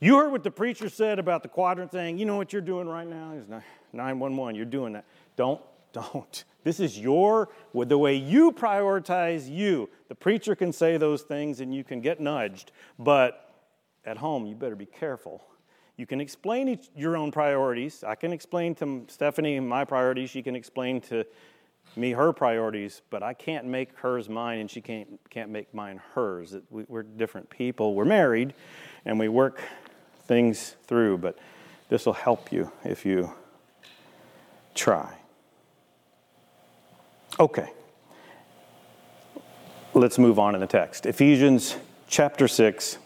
[0.00, 2.18] You heard what the preacher said about the quadrant thing.
[2.18, 3.32] You know what you're doing right now?
[3.32, 3.48] Is
[3.92, 4.54] 911.
[4.54, 5.04] You're doing that.
[5.36, 5.60] Don't,
[5.92, 6.44] don't.
[6.62, 9.88] This is your, with the way you prioritize you.
[10.08, 13.43] The preacher can say those things and you can get nudged, but
[14.06, 15.44] at home, you better be careful
[15.96, 18.02] you can explain each, your own priorities.
[18.04, 20.30] I can explain to Stephanie my priorities.
[20.30, 21.24] She can explain to
[21.96, 26.00] me her priorities, but I can't make hers mine, and she can't, can't make mine
[26.14, 26.56] hers.
[26.70, 27.94] We, we're different people.
[27.94, 28.54] We're married,
[29.04, 29.60] and we work
[30.26, 31.38] things through, but
[31.88, 33.32] this will help you if you
[34.74, 35.14] try.
[37.38, 37.70] Okay.
[39.92, 41.06] Let's move on in the text.
[41.06, 41.76] Ephesians
[42.08, 42.98] chapter 6,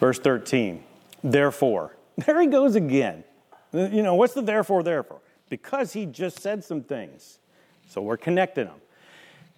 [0.00, 0.82] verse 13.
[1.22, 3.22] Therefore, there he goes again.
[3.72, 5.20] You know, what's the therefore, therefore?
[5.48, 7.38] Because he just said some things.
[7.88, 8.80] So we're connecting them.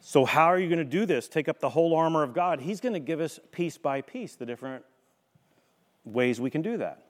[0.04, 1.28] So, how are you going to do this?
[1.28, 2.60] Take up the whole armor of God.
[2.60, 4.84] He's going to give us piece by piece the different
[6.04, 7.04] ways we can do that.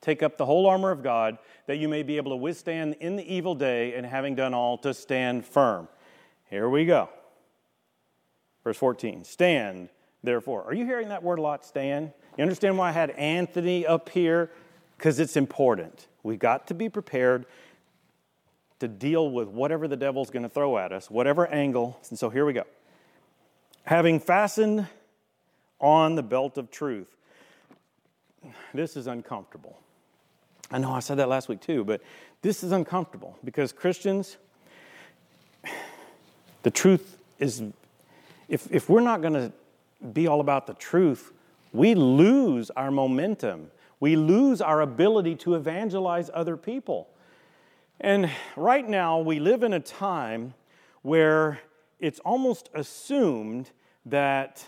[0.00, 3.16] Take up the whole armor of God that you may be able to withstand in
[3.16, 5.86] the evil day and having done all to stand firm.
[6.48, 7.10] Here we go.
[8.64, 9.90] Verse 14 Stand,
[10.22, 10.64] therefore.
[10.64, 11.64] Are you hearing that word a lot?
[11.64, 12.12] Stand?
[12.36, 14.50] You understand why I had Anthony up here?
[14.96, 16.08] Because it's important.
[16.22, 17.46] We've got to be prepared
[18.80, 22.00] to deal with whatever the devil's going to throw at us, whatever angle.
[22.10, 22.64] And so here we go.
[23.84, 24.88] Having fastened
[25.80, 27.14] on the belt of truth.
[28.72, 29.78] This is uncomfortable.
[30.70, 32.00] I know I said that last week too, but
[32.42, 34.38] this is uncomfortable because Christians,
[36.62, 37.62] the truth is,
[38.48, 39.52] if, if we're not going to
[40.12, 41.33] be all about the truth,
[41.74, 43.70] we lose our momentum.
[44.00, 47.08] We lose our ability to evangelize other people.
[48.00, 50.54] And right now, we live in a time
[51.02, 51.60] where
[51.98, 53.70] it's almost assumed
[54.06, 54.64] that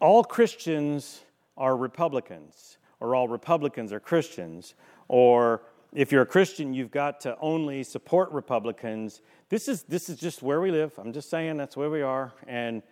[0.00, 1.22] all Christians
[1.56, 4.74] are Republicans, or all Republicans are Christians,
[5.08, 5.62] or
[5.94, 9.22] if you're a Christian, you've got to only support Republicans.
[9.48, 10.92] This is, this is just where we live.
[10.98, 12.32] I'm just saying that's where we are.
[12.46, 12.82] And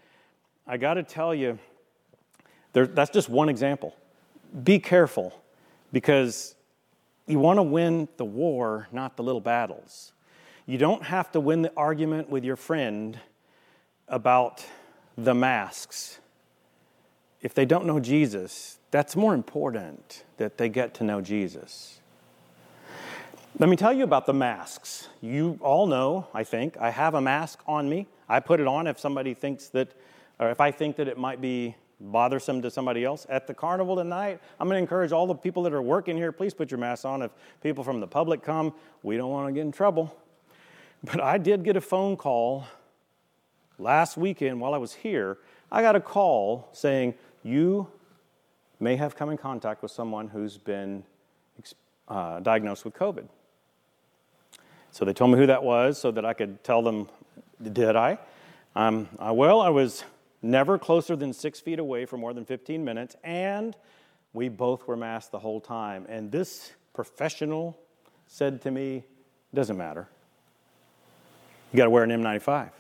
[0.67, 1.59] I got to tell you,
[2.77, 3.97] there, that's just one example.
[4.63, 5.33] Be careful
[5.95, 6.55] because
[7.27, 10.13] you want to win the war, not the little battles.
[10.67, 13.19] You don't have to win the argument with your friend
[14.09, 14.63] about
[15.17, 16.19] the masks.
[17.41, 21.99] If they don't know Jesus, that's more important that they get to know Jesus.
[23.59, 25.09] Let me tell you about the masks.
[25.23, 28.07] You all know, I think, I have a mask on me.
[28.29, 29.95] I put it on if somebody thinks that,
[30.39, 33.27] or if I think that it might be bothersome to somebody else.
[33.29, 36.33] At the carnival tonight, I'm going to encourage all the people that are working here,
[36.33, 37.23] please put your masks on.
[37.23, 37.31] If
[37.63, 40.15] people from the public come, we don't want to get in trouble.
[41.05, 42.67] But I did get a phone call
[43.79, 45.39] last weekend while I was here.
[45.71, 47.89] I got a call saying, You
[48.81, 51.05] may have come in contact with someone who's been
[52.09, 53.29] uh, diagnosed with COVID.
[54.91, 57.09] So they told me who that was so that I could tell them,
[57.63, 58.19] Did I?
[58.75, 60.05] Um, uh, well, I was
[60.47, 63.77] never closer than six feet away for more than 15 minutes, and
[64.33, 66.07] we both were masked the whole time.
[66.09, 67.79] And this professional
[68.27, 69.05] said to me,
[69.55, 70.09] Doesn't matter.
[71.73, 72.71] You got to wear an N95.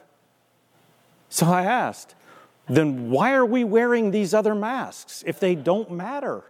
[1.29, 2.15] So I asked,
[2.69, 6.45] Then why are we wearing these other masks if they don't matter?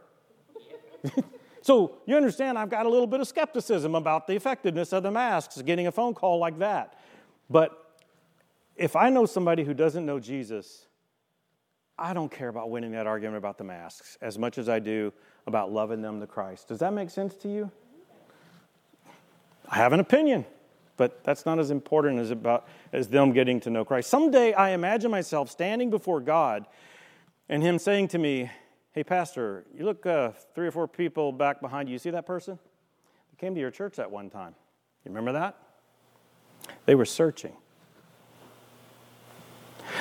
[1.63, 5.11] so you understand, I've got a little bit of skepticism about the effectiveness of the
[5.11, 6.99] masks, getting a phone call like that.
[7.49, 8.01] But
[8.77, 10.87] if I know somebody who doesn't know Jesus,
[11.99, 15.13] I don't care about winning that argument about the masks as much as I do
[15.47, 16.69] about loving them to Christ.
[16.69, 17.71] Does that make sense to you?
[19.69, 20.45] I have an opinion.
[20.97, 24.09] but that's not as important as about as them getting to know Christ.
[24.09, 26.67] Someday I imagine myself standing before God
[27.49, 28.51] and him saying to me,
[28.93, 31.93] "Hey pastor, you look uh, three or four people back behind you.
[31.93, 32.59] You see that person?
[33.31, 34.55] They came to your church that one time.
[35.05, 35.57] You remember that?
[36.87, 37.53] They were searching.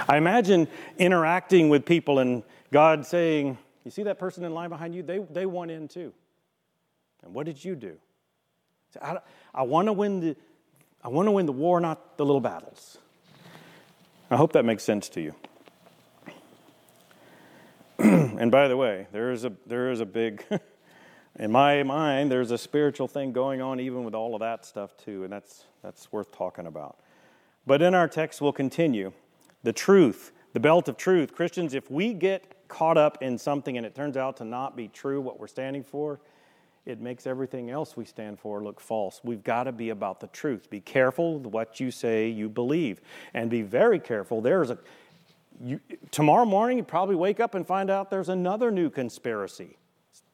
[0.07, 4.95] I imagine interacting with people and God saying, You see that person in line behind
[4.95, 5.03] you?
[5.03, 6.13] They, they want in too.
[7.23, 7.97] And what did you do?
[9.01, 9.17] I,
[9.53, 10.35] I want to win the
[11.03, 12.97] I want to win the war, not the little battles.
[14.31, 15.35] I hope that makes sense to you.
[17.99, 20.43] and by the way, there is a there is a big
[21.39, 24.97] in my mind there's a spiritual thing going on even with all of that stuff
[24.97, 26.97] too, and that's that's worth talking about.
[27.67, 29.13] But in our text we'll continue.
[29.65, 31.33] The truth, the belt of truth.
[31.33, 34.87] Christians, if we get caught up in something and it turns out to not be
[34.89, 36.19] true what we're standing for,
[36.85, 39.21] it makes everything else we stand for look false.
[39.23, 40.69] We've got to be about the truth.
[40.69, 43.01] Be careful what you say you believe,
[43.33, 44.39] and be very careful.
[44.39, 44.77] There's a
[45.59, 45.79] you,
[46.11, 49.77] tomorrow morning you probably wake up and find out there's another new conspiracy.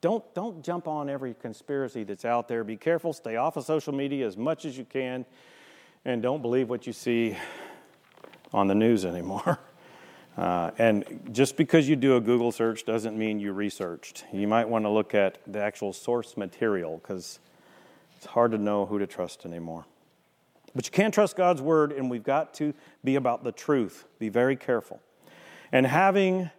[0.02, 2.66] Don't don't jump on every conspiracy that's out there.
[2.66, 3.14] Be careful.
[3.14, 5.26] Stay off of social media as much as you can,
[6.04, 7.38] and don't believe what you see
[8.54, 9.60] on the news anymore.
[10.38, 14.24] Uh, and just because you do a Google search doesn't mean you researched.
[14.32, 17.40] You might want to look at the actual source material because
[18.16, 19.86] it's hard to know who to trust anymore.
[20.74, 24.06] But you can't trust God's word, and we've got to be about the truth.
[24.20, 25.02] Be very careful.
[25.72, 26.50] And having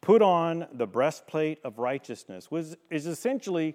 [0.00, 3.74] put on the breastplate of righteousness was, is essentially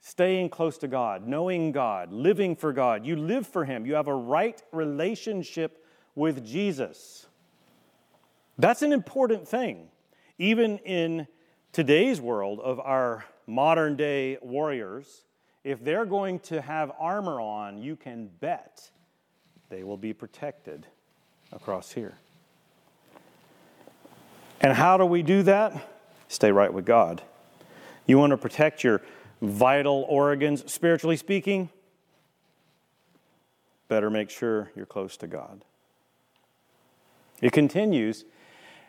[0.00, 3.04] staying close to God, knowing God, living for God.
[3.04, 5.84] You live for Him, you have a right relationship
[6.16, 7.26] with Jesus.
[8.58, 9.88] That's an important thing.
[10.38, 11.28] Even in
[11.72, 15.22] today's world of our modern day warriors,
[15.62, 18.90] if they're going to have armor on, you can bet
[19.68, 20.86] they will be protected
[21.52, 22.14] across here.
[24.60, 25.88] And how do we do that?
[26.28, 27.22] Stay right with God.
[28.06, 29.02] You want to protect your
[29.42, 31.68] vital organs, spiritually speaking?
[33.88, 35.64] Better make sure you're close to God.
[37.40, 38.24] It continues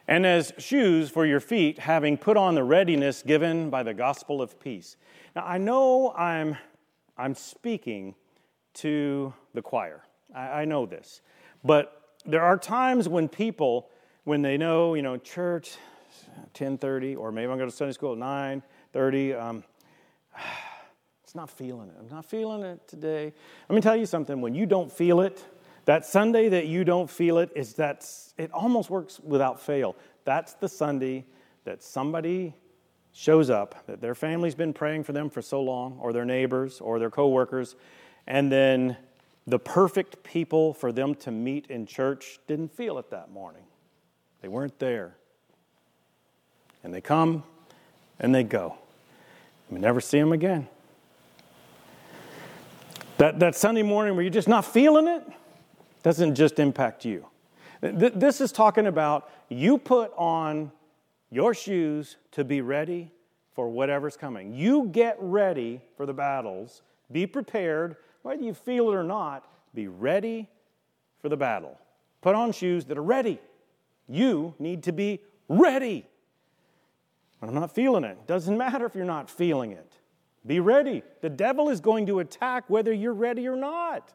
[0.08, 4.42] and as shoes for your feet, having put on the readiness given by the gospel
[4.42, 4.96] of peace.
[5.36, 6.58] Now, I know I'm,
[7.18, 8.16] I'm speaking
[8.76, 10.04] to the choir.
[10.34, 11.22] I, I know this.
[11.64, 13.90] But there are times when people,
[14.24, 15.76] when they know, you know, church,
[16.54, 19.64] 10.30, or maybe I'm going to Sunday school at 9.30, um,
[21.24, 21.96] it's not feeling it.
[22.00, 23.34] I'm not feeling it today.
[23.68, 24.40] Let me tell you something.
[24.40, 25.44] When you don't feel it,
[25.88, 28.06] that Sunday that you don't feel it is that
[28.38, 29.95] it almost works without fail.
[30.26, 31.23] That's the Sunday
[31.63, 32.54] that somebody
[33.13, 36.82] shows up, that their family's been praying for them for so long, or their neighbors,
[36.82, 37.78] or their coworkers,
[38.28, 38.97] and then
[39.47, 43.63] the perfect people for them to meet in church didn't feel it that morning.
[44.41, 45.15] They weren't there.
[46.84, 47.43] And they come
[48.19, 48.76] and they go.
[49.69, 50.67] We never see them again.
[53.19, 55.23] That, that Sunday morning where you're just not feeling it,
[56.04, 57.26] doesn't just impact you.
[57.82, 60.72] This is talking about you put on
[61.30, 63.12] your shoes to be ready
[63.54, 64.54] for whatever's coming.
[64.54, 66.82] You get ready for the battles.
[67.12, 70.50] Be prepared, whether you feel it or not, be ready
[71.20, 71.78] for the battle.
[72.22, 73.40] Put on shoes that are ready.
[74.08, 76.06] You need to be ready.
[77.42, 78.26] I'm not feeling it.
[78.26, 79.94] Doesn't matter if you're not feeling it.
[80.46, 81.04] Be ready.
[81.22, 84.14] The devil is going to attack whether you're ready or not.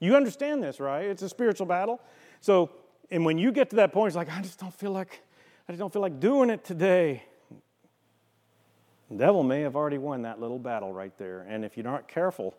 [0.00, 1.04] You understand this, right?
[1.04, 2.00] It's a spiritual battle.
[2.40, 2.70] So,
[3.10, 5.22] and when you get to that point, it's like, I just don't feel like,
[5.68, 7.22] I just don't feel like doing it today.
[9.10, 11.44] The devil may have already won that little battle right there.
[11.48, 12.54] And if you're not careful,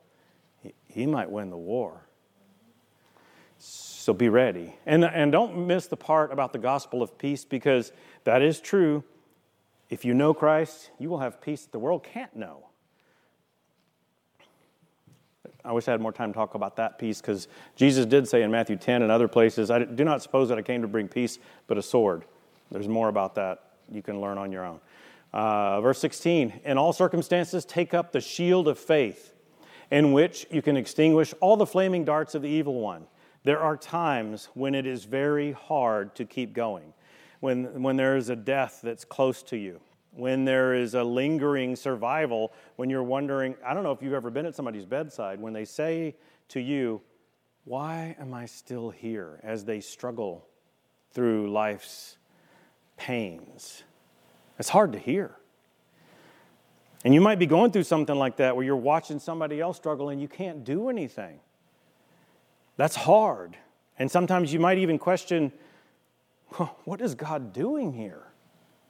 [0.62, 2.02] he, he might win the war.
[3.58, 4.76] So be ready.
[4.86, 7.92] And, and don't miss the part about the gospel of peace because
[8.24, 9.04] that is true.
[9.90, 12.68] If you know Christ, you will have peace that the world can't know.
[15.64, 18.44] I wish I had more time to talk about that peace because Jesus did say
[18.44, 21.08] in Matthew 10 and other places, I do not suppose that I came to bring
[21.08, 22.24] peace, but a sword.
[22.72, 24.80] There's more about that you can learn on your own.
[25.34, 29.34] Uh, verse 16 In all circumstances, take up the shield of faith,
[29.90, 33.06] in which you can extinguish all the flaming darts of the evil one.
[33.44, 36.94] There are times when it is very hard to keep going,
[37.40, 39.80] when, when there is a death that's close to you
[40.12, 44.30] when there is a lingering survival, when you're wondering, I don't know if you've ever
[44.30, 46.16] been at somebody's bedside, when they say
[46.50, 47.02] to you,
[47.64, 49.40] Why am I still here?
[49.44, 50.48] as they struggle
[51.12, 52.18] through life's
[52.98, 53.84] pains.
[54.60, 55.36] It's hard to hear.
[57.04, 60.10] And you might be going through something like that where you're watching somebody else struggle
[60.10, 61.40] and you can't do anything.
[62.78, 63.58] That's hard.
[63.98, 65.52] And sometimes you might even question
[66.84, 68.31] what is God doing here?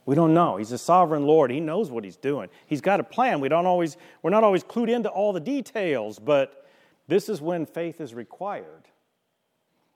[0.06, 0.58] We don't know.
[0.58, 1.52] He's a sovereign Lord.
[1.52, 2.50] He knows what he's doing.
[2.66, 3.40] He's got a plan.
[3.40, 6.66] We don't always, we're not always clued into all the details, but
[7.08, 8.88] this is when faith is required.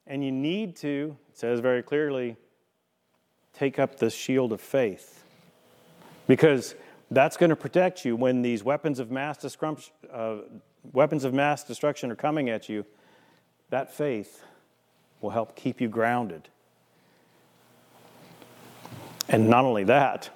[0.06, 2.36] And you need to, it says very clearly,
[3.54, 5.24] take up the shield of faith.
[6.28, 6.76] Because
[7.10, 9.58] that's going to protect you when these weapons of mass,
[10.12, 10.38] uh,
[10.92, 12.86] weapons of mass destruction are coming at you.
[13.70, 14.44] That faith
[15.22, 16.50] will help keep you grounded.
[19.28, 20.30] And not only that,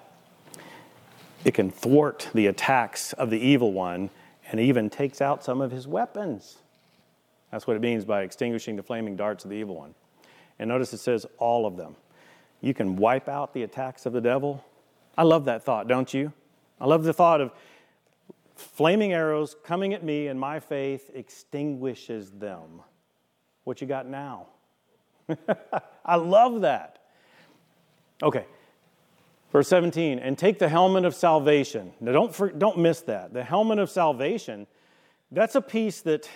[1.46, 4.10] it can thwart the attacks of the evil one
[4.52, 6.58] and even takes out some of his weapons.
[7.52, 9.96] That's what it means by extinguishing the flaming darts of the evil one.
[10.58, 11.96] And notice it says all of them.
[12.62, 14.64] You can wipe out the attacks of the devil.
[15.18, 16.34] I love that thought, don't you?
[16.82, 17.52] I love the thought of
[18.56, 22.82] flaming arrows coming at me and my faith extinguishes them.
[23.64, 24.48] What you got now?
[26.06, 27.00] I love that.
[28.22, 28.46] Okay,
[29.52, 31.92] Verse 17, and take the helmet of salvation.
[32.00, 33.34] Now, don't, for, don't miss that.
[33.34, 34.68] The helmet of salvation,
[35.32, 36.30] that's a piece that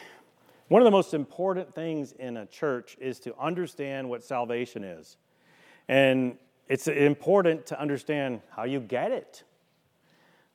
[0.67, 5.17] one of the most important things in a church is to understand what salvation is.
[5.87, 6.37] And
[6.67, 9.43] it's important to understand how you get it.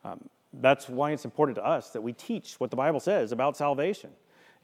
[0.02, 3.56] Um, that's why it's important to us that we teach what the Bible says about
[3.56, 4.10] salvation.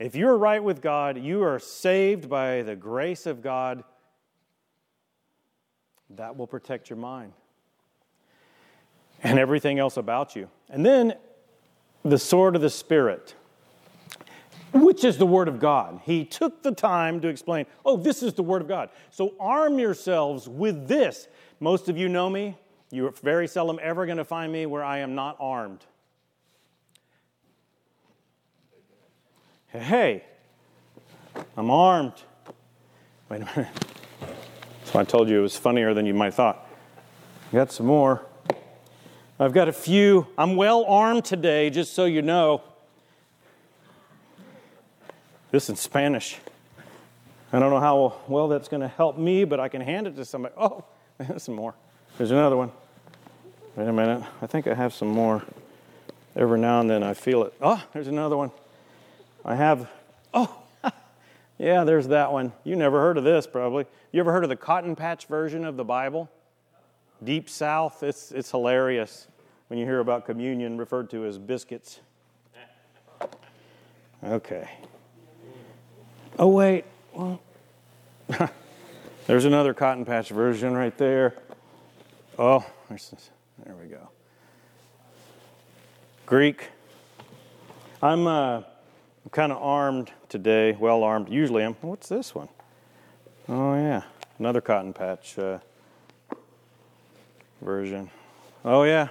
[0.00, 3.84] If you're right with God, you are saved by the grace of God,
[6.10, 7.32] that will protect your mind
[9.24, 10.48] and everything else about you.
[10.68, 11.14] And then
[12.04, 13.34] the sword of the Spirit,
[14.72, 16.00] which is the Word of God.
[16.04, 18.90] He took the time to explain, oh, this is the Word of God.
[19.10, 21.26] So arm yourselves with this.
[21.58, 22.56] Most of you know me.
[22.90, 25.84] You're very seldom ever going to find me where I am not armed.
[29.68, 30.22] Hey,
[31.56, 32.12] I'm armed.
[33.28, 33.68] Wait a minute.
[34.84, 36.68] So I told you it was funnier than you might have thought.
[37.50, 38.26] I got some more.
[39.38, 40.28] I've got a few.
[40.38, 42.62] I'm well armed today, just so you know.
[45.50, 46.38] This in Spanish.
[47.52, 50.14] I don't know how well that's going to help me, but I can hand it
[50.16, 50.54] to somebody.
[50.56, 50.84] Oh,
[51.18, 51.74] there's some more.
[52.16, 52.70] There's another one.
[53.74, 54.22] Wait a minute.
[54.40, 55.42] I think I have some more.
[56.36, 57.54] Every now and then I feel it.
[57.60, 58.52] Oh, there's another one.
[59.44, 59.90] I have.
[60.32, 60.62] Oh,
[61.58, 62.52] yeah, there's that one.
[62.62, 63.86] You never heard of this, probably.
[64.12, 66.30] You ever heard of the Cotton Patch version of the Bible?
[67.22, 69.28] Deep South, it's, it's hilarious
[69.68, 72.00] when you hear about communion referred to as biscuits.
[74.22, 74.68] Okay.
[76.38, 76.84] Oh, wait.
[77.12, 77.40] Well,
[79.26, 81.34] there's another cotton patch version right there.
[82.38, 84.08] Oh, there we go.
[86.26, 86.68] Greek.
[88.02, 88.62] I'm, uh,
[89.30, 91.28] kind of armed today, well armed.
[91.28, 91.74] Usually I'm.
[91.80, 92.48] What's this one?
[93.48, 94.02] Oh, yeah.
[94.38, 95.38] Another cotton patch.
[95.38, 95.58] Uh,
[97.64, 98.10] version.
[98.64, 99.08] Oh, yeah,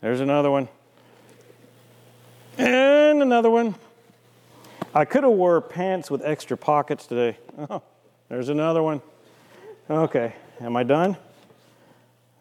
[0.00, 0.68] there's another one.
[2.56, 3.74] And another one.
[4.94, 7.38] I could have wore pants with extra pockets today.
[7.68, 7.82] Oh,
[8.28, 9.02] there's another one.
[9.90, 11.16] Okay, am I done?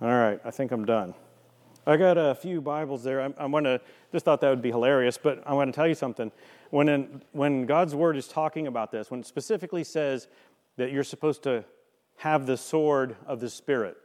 [0.01, 1.15] All right, I think I'm done.
[1.85, 3.21] I got a few Bibles there.
[3.21, 3.81] I, I want to
[4.11, 6.31] just thought that would be hilarious, but I want to tell you something.
[6.69, 10.27] When in, when God's word is talking about this, when it specifically says
[10.77, 11.65] that you're supposed to
[12.17, 13.97] have the sword of the Spirit,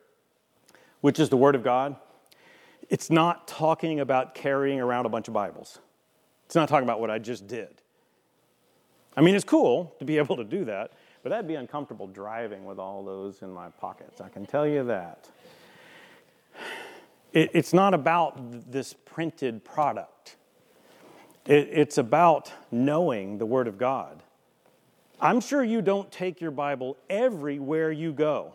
[1.05, 1.97] which is the Word of God,
[2.89, 5.79] it's not talking about carrying around a bunch of Bibles.
[6.47, 7.83] It's not talking about what I just did.
[9.15, 10.93] I mean, it's cool to be able to do that,
[11.23, 14.23] but that'd be uncomfortable driving with all those in my pockets.
[14.23, 15.29] I can tell you that.
[17.35, 20.37] It, it's not about this printed product,
[21.45, 24.23] it, it's about knowing the Word of God.
[25.21, 28.55] I'm sure you don't take your Bible everywhere you go.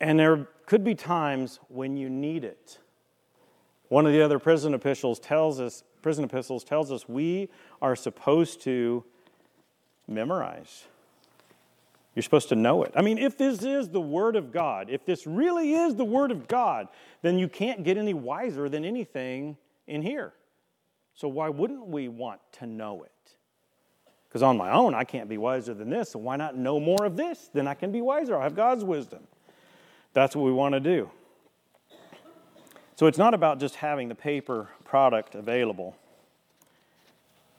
[0.00, 2.78] And there could be times when you need it.
[3.88, 7.48] One of the other prison epistles tells us, prison epistles tells us we
[7.80, 9.04] are supposed to
[10.08, 10.84] memorize.
[12.14, 12.92] You're supposed to know it.
[12.94, 16.30] I mean, if this is the Word of God, if this really is the Word
[16.30, 16.88] of God,
[17.22, 20.32] then you can't get any wiser than anything in here.
[21.14, 23.10] So why wouldn't we want to know it?
[24.28, 27.04] Because on my own, I can't be wiser than this, so why not know more
[27.04, 27.50] of this?
[27.52, 28.36] Then I can be wiser.
[28.36, 29.20] I have God's wisdom.
[30.14, 31.10] That's what we want to do.
[32.96, 35.96] So it's not about just having the paper product available,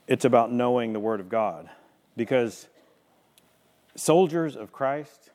[0.08, 1.70] it's about knowing the Word of God.
[2.18, 2.68] Because
[3.96, 5.32] soldiers of Christ,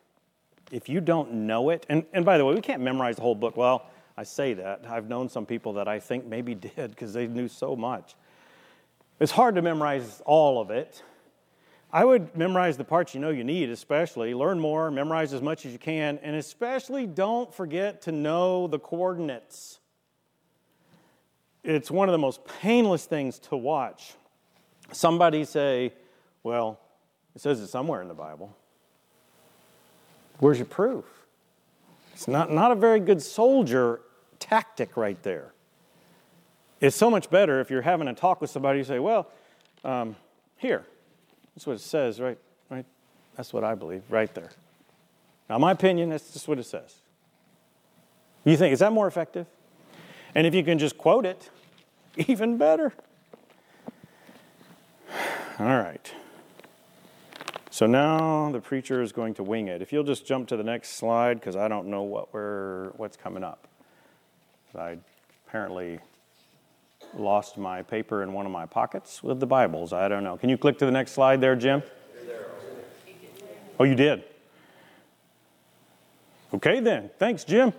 [0.72, 3.34] if you don't know it, and, and by the way, we can't memorize the whole
[3.34, 3.56] book.
[3.56, 3.84] Well,
[4.16, 4.86] I say that.
[4.88, 8.14] I've known some people that I think maybe did because they knew so much.
[9.18, 11.02] It's hard to memorize all of it,
[11.92, 14.32] I would memorize the parts you know you need, especially.
[14.32, 18.78] Learn more, memorize as much as you can, and especially don't forget to know the
[18.78, 19.80] coordinates.
[21.64, 24.14] It's one of the most painless things to watch.
[24.92, 25.92] Somebody say,
[26.42, 26.78] Well,
[27.34, 28.56] it says it somewhere in the Bible.
[30.38, 31.04] Where's your proof?
[32.14, 34.00] It's not, not a very good soldier
[34.38, 35.52] tactic right there.
[36.80, 39.28] It's so much better if you're having a talk with somebody, you say, Well,
[39.84, 40.14] um,
[40.56, 40.86] here,
[41.60, 42.38] that's what it says, right?
[42.70, 42.86] Right?
[43.36, 44.48] That's what I believe, right there.
[45.50, 46.94] Now, my opinion, that's just what it says.
[48.46, 49.46] You think, is that more effective?
[50.34, 51.50] And if you can just quote it,
[52.16, 52.94] even better.
[55.58, 56.14] All right.
[57.68, 59.82] So now the preacher is going to wing it.
[59.82, 63.18] If you'll just jump to the next slide, because I don't know what we're, what's
[63.18, 63.68] coming up.
[64.74, 64.96] I
[65.46, 65.98] apparently
[67.14, 69.92] lost my paper in one of my pockets with the Bibles.
[69.92, 70.36] I don't know.
[70.36, 71.82] Can you click to the next slide there, Jim?
[73.78, 74.24] Oh, you did?
[76.52, 77.10] Okay, then.
[77.18, 77.72] Thanks, Jim.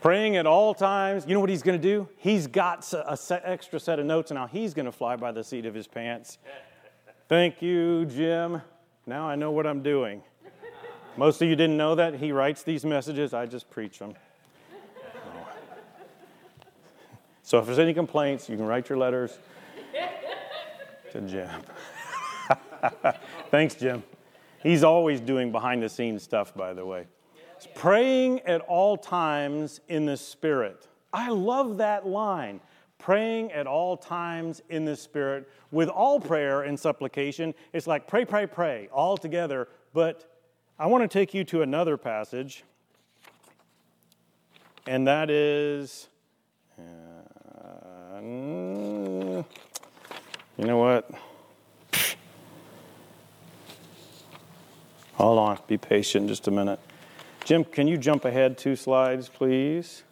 [0.00, 1.24] Praying at all times.
[1.26, 2.08] You know what he's going to do?
[2.16, 5.32] He's got a set, extra set of notes, and now he's going to fly by
[5.32, 6.38] the seat of his pants.
[7.28, 8.62] Thank you, Jim.
[9.06, 10.22] Now I know what I'm doing.
[11.16, 12.14] Most of you didn't know that.
[12.14, 14.14] He writes these messages, I just preach them.
[17.50, 19.36] So if there's any complaints, you can write your letters
[21.10, 21.50] to Jim.
[23.50, 24.04] Thanks, Jim.
[24.62, 27.08] He's always doing behind the scenes stuff, by the way.
[27.56, 30.86] It's praying at all times in the Spirit.
[31.12, 32.60] I love that line.
[32.98, 37.52] Praying at all times in the Spirit with all prayer and supplication.
[37.72, 39.66] It's like pray, pray, pray all together.
[39.92, 40.38] But
[40.78, 42.62] I want to take you to another passage,
[44.86, 46.06] and that is
[46.80, 47.19] Mm,
[48.20, 49.46] Mm.
[50.58, 51.10] you know what?
[55.14, 56.78] Hold on, be patient just a minute.
[57.44, 60.02] Jim, can you jump ahead two slides, please?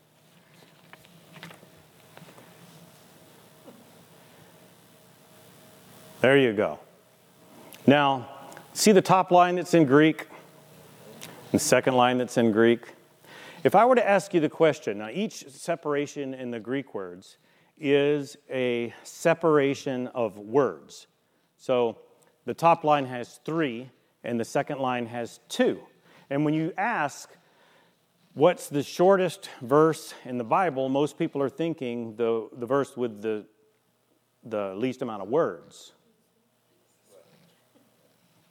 [6.21, 6.79] There you go.
[7.87, 8.29] Now,
[8.73, 10.29] see the top line that's in Greek?
[11.53, 12.95] The second line that's in Greek?
[13.65, 17.37] If I were to ask you the question, now each separation in the Greek words
[17.81, 21.07] is a separation of words.
[21.57, 21.99] So
[22.45, 23.91] the top line has three,
[24.25, 25.81] and the second line has two.
[26.31, 27.31] And when you ask,
[28.35, 33.23] what's the shortest verse in the Bible, most people are thinking the, the verse with
[33.23, 33.47] the,
[34.45, 35.93] the least amount of words.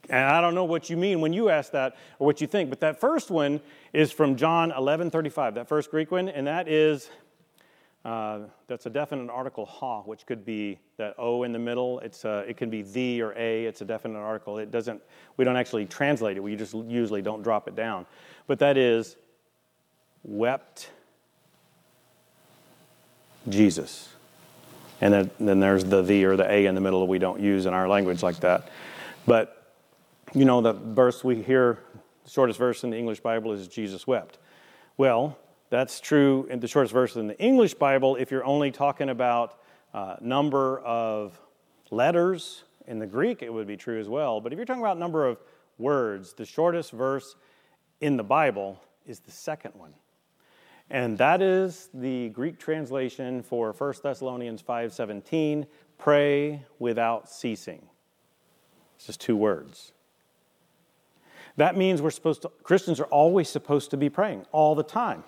[0.10, 2.70] And I don't know what you mean when you ask that or what you think,
[2.70, 3.60] but that first one
[3.92, 7.10] is from John 11 35, that first Greek one, and that is
[8.08, 12.00] uh, that's a definite article ha, which could be that o in the middle.
[12.00, 13.66] It's uh, it can be the or a.
[13.66, 14.60] It's a definite article.
[14.60, 15.02] It doesn't.
[15.36, 16.40] We don't actually translate it.
[16.40, 18.06] We just usually don't drop it down.
[18.48, 19.18] But that is
[20.24, 20.90] wept
[23.50, 24.08] Jesus.
[25.02, 27.42] And then, then there's the the or the a in the middle that we don't
[27.42, 28.70] use in our language like that.
[29.26, 29.74] But
[30.34, 31.80] you know the verse we hear,
[32.24, 34.38] the shortest verse in the English Bible is Jesus wept.
[34.96, 35.38] Well,
[35.70, 39.60] that's true in the shortest verse in the English Bible if you're only talking about
[39.94, 41.40] uh, number of
[41.92, 42.64] letters.
[42.88, 44.40] In the Greek, it would be true as well.
[44.40, 45.40] But if you're talking about number of
[45.78, 47.36] words, the shortest verse
[48.00, 49.94] in the Bible is the second one.
[50.90, 57.90] And that is the Greek translation for 1 Thessalonians 5:17, pray without ceasing.
[58.96, 59.92] It's just two words.
[61.58, 65.24] That means we're supposed to Christians are always supposed to be praying all the time.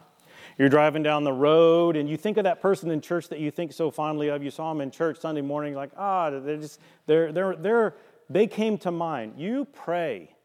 [0.60, 3.49] You're driving down the road and you think of that person in church that you
[3.49, 4.43] think so fondly of.
[4.43, 7.95] You saw them in church Sunday morning, like, ah, they're just, they're, they're, they're,
[8.30, 9.36] they came to mind.
[9.38, 10.36] You pray.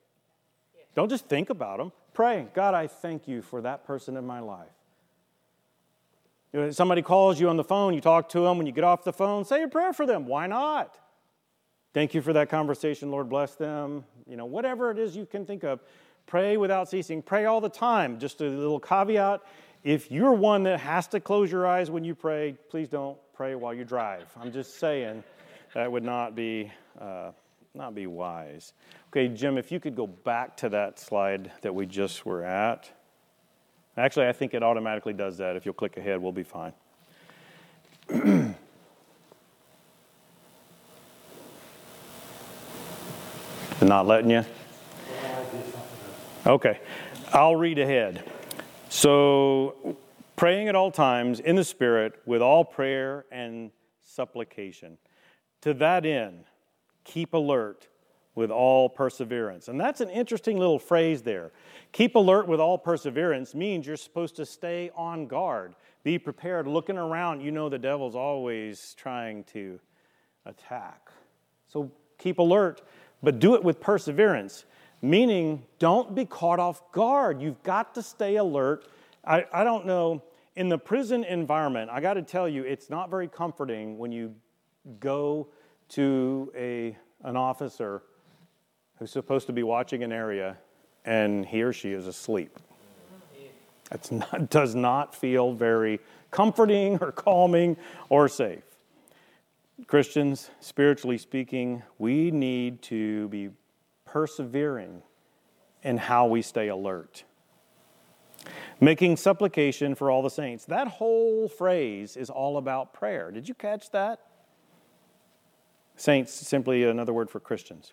[0.94, 1.90] Don't just think about them.
[2.12, 2.46] Pray.
[2.54, 4.68] God, I thank you for that person in my life.
[6.70, 8.56] Somebody calls you on the phone, you talk to them.
[8.56, 10.26] When you get off the phone, say a prayer for them.
[10.26, 10.96] Why not?
[11.92, 13.10] Thank you for that conversation.
[13.10, 14.04] Lord bless them.
[14.28, 15.80] You know, whatever it is you can think of,
[16.26, 17.20] pray without ceasing.
[17.20, 18.20] Pray all the time.
[18.20, 19.42] Just a little caveat
[19.84, 23.54] if you're one that has to close your eyes when you pray, please don't pray
[23.54, 24.26] while you drive.
[24.40, 25.22] I'm just saying
[25.74, 27.32] that would not be, uh,
[27.74, 28.72] not be wise.
[29.10, 32.90] Okay, Jim, if you could go back to that slide that we just were at.
[33.96, 35.54] Actually, I think it automatically does that.
[35.54, 36.72] If you'll click ahead, we'll be fine.
[38.08, 38.54] They're
[43.82, 44.44] not letting you?
[46.46, 46.80] Okay,
[47.32, 48.24] I'll read ahead.
[48.96, 49.96] So,
[50.36, 54.98] praying at all times in the Spirit with all prayer and supplication.
[55.62, 56.44] To that end,
[57.02, 57.88] keep alert,
[58.36, 59.66] with all perseverance.
[59.66, 61.50] And that's an interesting little phrase there.
[61.90, 65.74] Keep alert with all perseverance means you're supposed to stay on guard,
[66.04, 67.40] be prepared, looking around.
[67.40, 69.80] You know the devil's always trying to
[70.46, 71.10] attack.
[71.66, 72.82] So keep alert,
[73.24, 74.66] but do it with perseverance,
[75.04, 77.40] meaning don't be caught off guard.
[77.40, 78.86] You've got to stay alert.
[79.24, 80.22] I, I don't know.
[80.56, 84.34] In the prison environment, I got to tell you, it's not very comforting when you
[85.00, 85.48] go
[85.90, 88.02] to a, an officer
[88.98, 90.56] who's supposed to be watching an area
[91.04, 92.56] and he or she is asleep.
[93.90, 96.00] It does not feel very
[96.30, 97.76] comforting or calming
[98.08, 98.62] or safe.
[99.86, 103.50] Christians, spiritually speaking, we need to be
[104.14, 105.02] persevering
[105.82, 107.24] in how we stay alert.
[108.80, 110.64] Making supplication for all the saints.
[110.66, 113.32] That whole phrase is all about prayer.
[113.32, 114.20] Did you catch that?
[115.96, 117.92] Saints, simply another word for Christians.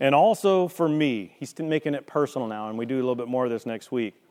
[0.00, 3.28] And also for me, he's making it personal now, and we do a little bit
[3.28, 4.22] more of this next week.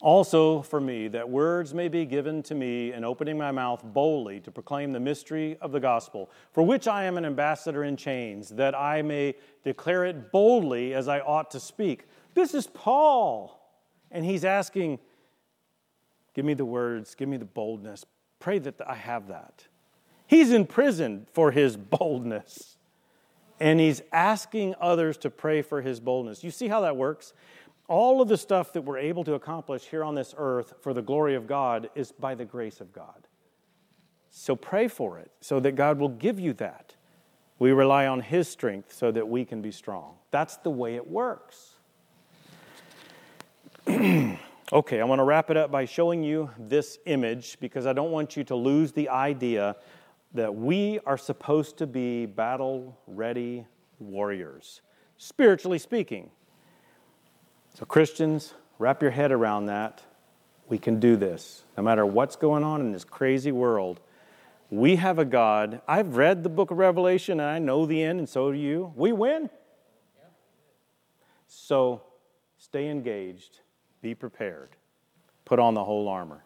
[0.00, 4.40] Also for me, that words may be given to me in opening my mouth boldly
[4.40, 8.48] to proclaim the mystery of the gospel, for which I am an ambassador in chains,
[8.50, 12.06] that I may declare it boldly as I ought to speak.
[12.32, 13.60] This is Paul,
[14.10, 14.98] and he's asking,
[16.32, 18.06] Give me the words, give me the boldness.
[18.38, 19.66] Pray that I have that.
[20.26, 22.76] He's in prison for his boldness.
[23.58, 26.42] And he's asking others to pray for his boldness.
[26.42, 27.34] You see how that works?
[27.90, 31.02] All of the stuff that we're able to accomplish here on this earth for the
[31.02, 33.26] glory of God is by the grace of God.
[34.30, 36.94] So pray for it so that God will give you that.
[37.58, 40.14] We rely on his strength so that we can be strong.
[40.30, 41.74] That's the way it works.
[43.88, 48.12] okay, I want to wrap it up by showing you this image because I don't
[48.12, 49.74] want you to lose the idea
[50.34, 53.66] that we are supposed to be battle ready
[53.98, 54.80] warriors,
[55.16, 56.30] spiritually speaking.
[57.80, 60.02] So, Christians, wrap your head around that.
[60.68, 61.64] We can do this.
[61.78, 64.00] No matter what's going on in this crazy world,
[64.68, 65.80] we have a God.
[65.88, 68.92] I've read the book of Revelation and I know the end, and so do you.
[68.96, 69.48] We win.
[71.48, 72.02] So,
[72.58, 73.60] stay engaged,
[74.02, 74.68] be prepared,
[75.46, 76.44] put on the whole armor.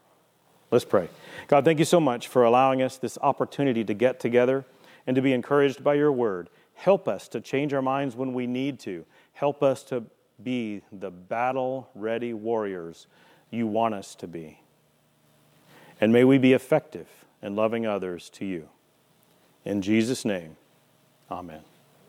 [0.70, 1.08] Let's pray.
[1.48, 4.64] God, thank you so much for allowing us this opportunity to get together
[5.04, 6.48] and to be encouraged by your word.
[6.74, 9.04] Help us to change our minds when we need to.
[9.32, 10.04] Help us to
[10.42, 13.06] be the battle ready warriors
[13.50, 14.60] you want us to be.
[16.00, 17.08] And may we be effective
[17.40, 18.68] in loving others to you.
[19.64, 20.56] In Jesus' name,
[21.30, 21.62] amen.